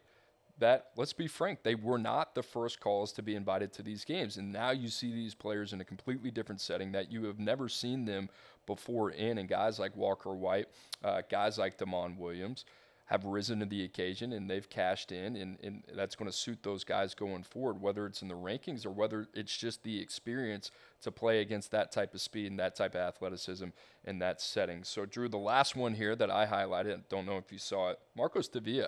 [0.61, 4.05] that, let's be frank, they were not the first calls to be invited to these
[4.05, 4.37] games.
[4.37, 7.67] And now you see these players in a completely different setting that you have never
[7.67, 8.29] seen them
[8.67, 9.39] before in.
[9.39, 10.67] And guys like Walker White,
[11.03, 12.65] uh, guys like Demond Williams
[13.11, 15.35] have risen to the occasion and they've cashed in.
[15.35, 18.85] And, and that's going to suit those guys going forward, whether it's in the rankings
[18.85, 22.73] or whether it's just the experience to play against that type of speed and that
[22.73, 23.67] type of athleticism
[24.05, 24.85] in that setting.
[24.85, 27.99] So, Drew, the last one here that I highlighted, don't know if you saw it,
[28.15, 28.87] Marcos Davila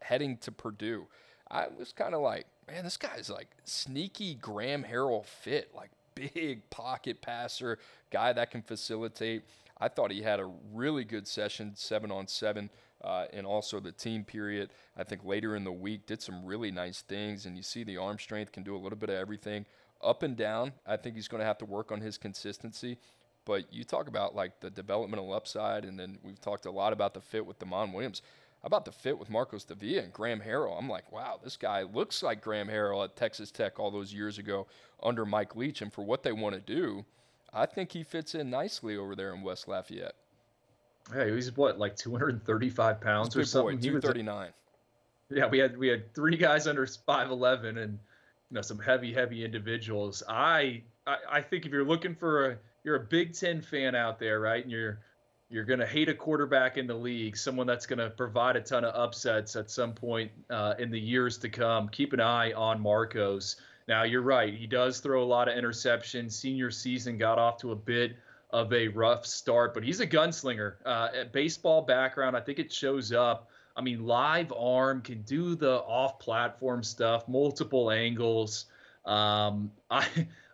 [0.00, 1.06] heading to Purdue.
[1.50, 6.68] I was kind of like, man, this guy's like sneaky Graham Harrell fit, like big
[6.70, 7.78] pocket passer,
[8.10, 9.42] guy that can facilitate.
[9.78, 12.70] I thought he had a really good session, seven on seven,
[13.02, 14.70] uh, and also the team period.
[14.96, 17.96] I think later in the week did some really nice things, and you see the
[17.96, 19.66] arm strength can do a little bit of everything.
[20.02, 22.98] Up and down, I think he's going to have to work on his consistency.
[23.44, 27.14] But you talk about like the developmental upside, and then we've talked a lot about
[27.14, 28.22] the fit with Demond Williams
[28.64, 30.76] about the fit with Marcos Davila and Graham Harrell?
[30.78, 34.38] I'm like, wow, this guy looks like Graham Harrell at Texas Tech all those years
[34.38, 34.66] ago
[35.02, 35.80] under Mike Leach.
[35.80, 37.04] And for what they want to do,
[37.52, 40.14] I think he fits in nicely over there in West Lafayette.
[41.14, 43.76] Yeah, he was what, like 235 pounds or something?
[43.76, 44.50] Boy, 239.
[45.30, 47.98] yeah, we had we had three guys under 5'11 and
[48.50, 50.22] you know some heavy, heavy individuals.
[50.28, 54.18] I, I I think if you're looking for a you're a Big Ten fan out
[54.18, 54.62] there, right?
[54.62, 55.00] And you're
[55.50, 58.60] you're going to hate a quarterback in the league, someone that's going to provide a
[58.60, 61.88] ton of upsets at some point uh, in the years to come.
[61.88, 63.56] Keep an eye on Marcos.
[63.86, 64.52] Now, you're right.
[64.52, 66.32] He does throw a lot of interceptions.
[66.32, 68.16] Senior season got off to a bit
[68.50, 70.74] of a rough start, but he's a gunslinger.
[70.84, 73.50] Uh, baseball background, I think it shows up.
[73.76, 78.66] I mean, live arm can do the off platform stuff, multiple angles.
[79.04, 80.06] Um, I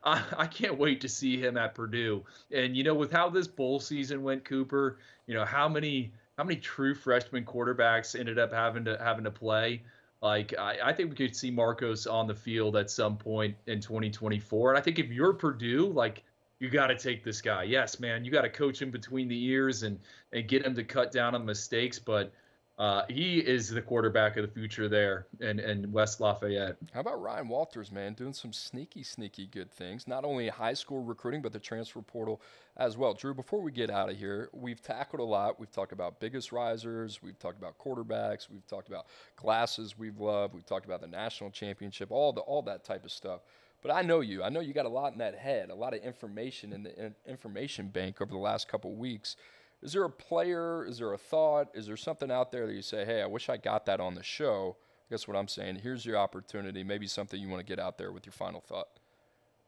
[0.04, 2.24] I, I can't wait to see him at Purdue.
[2.52, 6.44] And you know, with how this bowl season went, Cooper, you know how many how
[6.44, 9.82] many true freshman quarterbacks ended up having to having to play.
[10.20, 13.80] Like I, I think we could see Marcos on the field at some point in
[13.80, 14.70] 2024.
[14.70, 16.24] And I think if you're Purdue, like
[16.60, 17.64] you got to take this guy.
[17.64, 19.98] Yes, man, you got to coach him between the ears and
[20.32, 21.98] and get him to cut down on mistakes.
[21.98, 22.32] But
[22.76, 26.76] uh, he is the quarterback of the future there and in West Lafayette.
[26.92, 31.00] How about Ryan Walters, man, doing some sneaky, sneaky good things, not only high school
[31.00, 32.42] recruiting, but the transfer portal
[32.76, 33.14] as well.
[33.14, 35.60] Drew, before we get out of here, we've tackled a lot.
[35.60, 40.52] We've talked about biggest risers, we've talked about quarterbacks, we've talked about classes we've loved,
[40.52, 43.42] we've talked about the national championship, all the all that type of stuff.
[43.84, 44.42] But I know you.
[44.42, 47.12] I know you got a lot in that head, a lot of information in the
[47.24, 49.36] information bank over the last couple weeks
[49.84, 50.86] is there a player?
[50.86, 51.68] Is there a thought?
[51.74, 54.14] Is there something out there that you say, hey, I wish I got that on
[54.14, 54.76] the show?
[55.10, 55.80] Guess what I'm saying?
[55.82, 56.82] Here's your opportunity.
[56.82, 58.88] Maybe something you want to get out there with your final thought.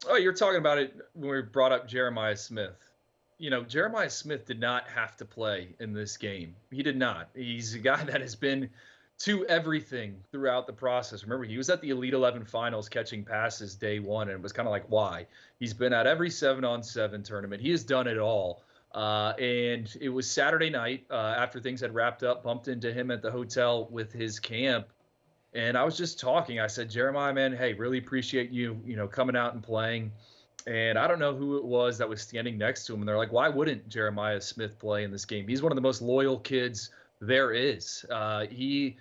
[0.09, 2.91] Oh, you're talking about it when we brought up Jeremiah Smith.
[3.37, 6.55] You know, Jeremiah Smith did not have to play in this game.
[6.71, 7.29] He did not.
[7.35, 8.71] He's a guy that has been
[9.19, 11.23] to everything throughout the process.
[11.23, 14.53] Remember, he was at the Elite 11 finals catching passes day one, and it was
[14.53, 15.25] kind of like, why?
[15.59, 17.61] He's been at every seven on seven tournament.
[17.61, 18.61] He has done it all.
[18.93, 23.11] Uh, and it was Saturday night uh, after things had wrapped up, bumped into him
[23.11, 24.87] at the hotel with his camp.
[25.53, 26.59] And I was just talking.
[26.59, 30.11] I said, Jeremiah, man, hey, really appreciate you, you know, coming out and playing.
[30.67, 32.99] And I don't know who it was that was standing next to him.
[32.99, 35.47] And they're like, why wouldn't Jeremiah Smith play in this game?
[35.47, 36.91] He's one of the most loyal kids
[37.21, 38.05] there is.
[38.09, 38.97] Uh, he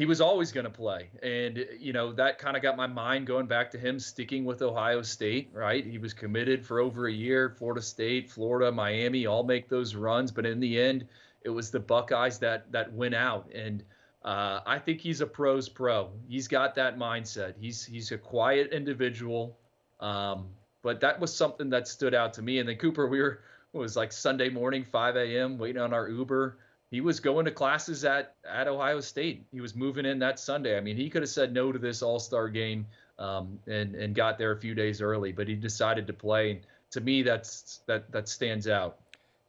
[0.00, 1.10] he was always going to play.
[1.22, 4.62] And, you know, that kind of got my mind going back to him sticking with
[4.62, 5.84] Ohio State, right?
[5.84, 7.54] He was committed for over a year.
[7.58, 10.32] Florida State, Florida, Miami all make those runs.
[10.32, 11.06] But in the end,
[11.42, 13.50] it was the Buckeyes that, that went out.
[13.54, 13.84] And
[14.24, 16.08] uh, I think he's a pro's pro.
[16.26, 17.52] He's got that mindset.
[17.60, 19.58] He's, he's a quiet individual.
[20.00, 20.46] Um,
[20.80, 22.58] but that was something that stood out to me.
[22.58, 23.42] And then Cooper, we were,
[23.74, 26.56] it was like Sunday morning, 5 a.m., waiting on our Uber
[26.90, 29.46] he was going to classes at at Ohio State.
[29.52, 30.76] He was moving in that Sunday.
[30.76, 32.86] I mean, he could have said no to this All Star game
[33.18, 36.50] um, and and got there a few days early, but he decided to play.
[36.50, 36.60] And
[36.90, 38.98] to me, that's that that stands out.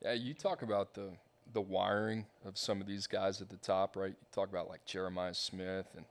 [0.03, 1.09] Yeah, you talk about the
[1.53, 4.11] the wiring of some of these guys at the top, right?
[4.11, 6.05] You talk about like Jeremiah Smith and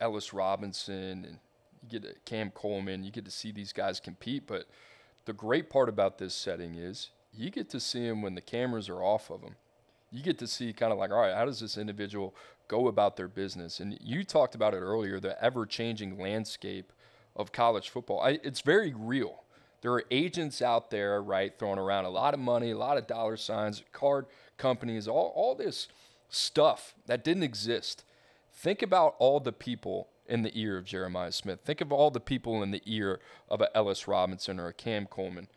[0.00, 1.38] Ellis Robinson, and
[1.82, 3.04] you get Cam Coleman.
[3.04, 4.66] You get to see these guys compete, but
[5.24, 8.88] the great part about this setting is you get to see them when the cameras
[8.88, 9.56] are off of them
[10.14, 12.34] you get to see kind of like, all right, how does this individual
[12.68, 13.80] go about their business?
[13.80, 16.92] And you talked about it earlier, the ever changing landscape
[17.34, 18.20] of college football.
[18.20, 19.42] I, it's very real.
[19.80, 23.08] There are agents out there, right, throwing around a lot of money, a lot of
[23.08, 25.88] dollar signs, card companies, all, all this
[26.28, 28.04] stuff that didn't exist.
[28.52, 31.60] Think about all the people in the ear of Jeremiah Smith.
[31.64, 35.06] Think of all the people in the ear of a Ellis Robinson or a Cam
[35.06, 35.48] Coleman.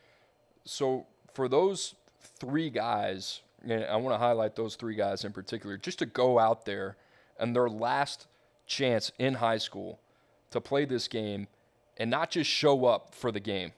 [0.66, 1.94] So for those
[2.40, 6.40] three guys, and I want to highlight those three guys in particular, just to go
[6.40, 6.98] out there
[7.40, 8.28] and their last
[8.66, 10.00] chance in high school
[10.52, 11.48] to play this game
[11.98, 13.72] and not just show up for the game,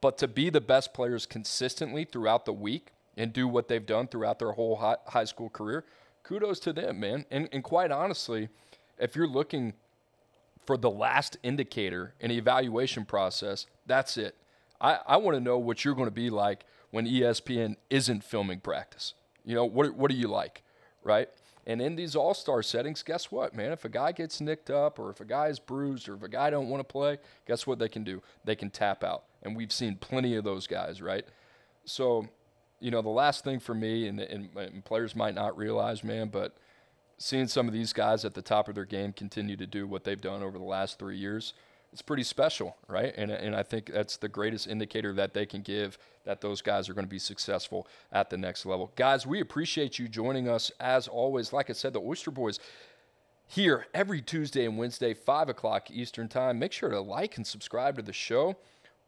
[0.00, 4.06] but to be the best players consistently throughout the week and do what they've done
[4.06, 5.84] throughout their whole high, school career,
[6.22, 7.24] kudos to them, man.
[7.30, 8.48] And, and quite honestly,
[8.98, 9.74] if you're looking
[10.64, 14.36] for the last indicator in the evaluation process, that's it.
[14.80, 18.60] I, I want to know what you're going to be like when ESPN isn't filming
[18.60, 19.14] practice.
[19.44, 20.62] You know, what, what do you like,
[21.02, 21.28] right?
[21.66, 23.72] And in these all-star settings, guess what, man?
[23.72, 26.28] If a guy gets nicked up or if a guy is bruised or if a
[26.28, 28.22] guy don't want to play, guess what they can do?
[28.44, 29.24] They can tap out.
[29.42, 31.26] And we've seen plenty of those guys, right?
[31.84, 32.26] So,
[32.80, 36.28] you know, the last thing for me, and, and, and players might not realize, man,
[36.28, 36.56] but
[37.18, 40.04] seeing some of these guys at the top of their game continue to do what
[40.04, 41.52] they've done over the last three years–
[41.92, 43.14] it's pretty special, right?
[43.16, 46.88] And, and I think that's the greatest indicator that they can give that those guys
[46.88, 48.92] are going to be successful at the next level.
[48.96, 51.52] Guys, we appreciate you joining us as always.
[51.52, 52.60] Like I said, the Oyster Boys
[53.46, 56.58] here every Tuesday and Wednesday, 5 o'clock Eastern Time.
[56.58, 58.56] Make sure to like and subscribe to the show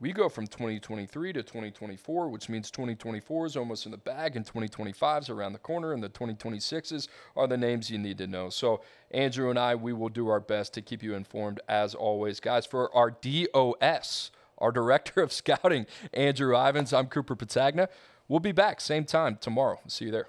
[0.01, 4.47] we go from 2023 to 2024, which means 2024 is almost in the bag and
[4.47, 8.49] 2025 is around the corner, and the 2026s are the names you need to know.
[8.49, 8.81] So,
[9.11, 12.41] Andrew and I, we will do our best to keep you informed as always.
[12.41, 17.89] Guys, for our DOS, our Director of Scouting, Andrew Ivins, I'm Cooper Petagna.
[18.27, 19.81] We'll be back same time tomorrow.
[19.87, 20.29] See you there.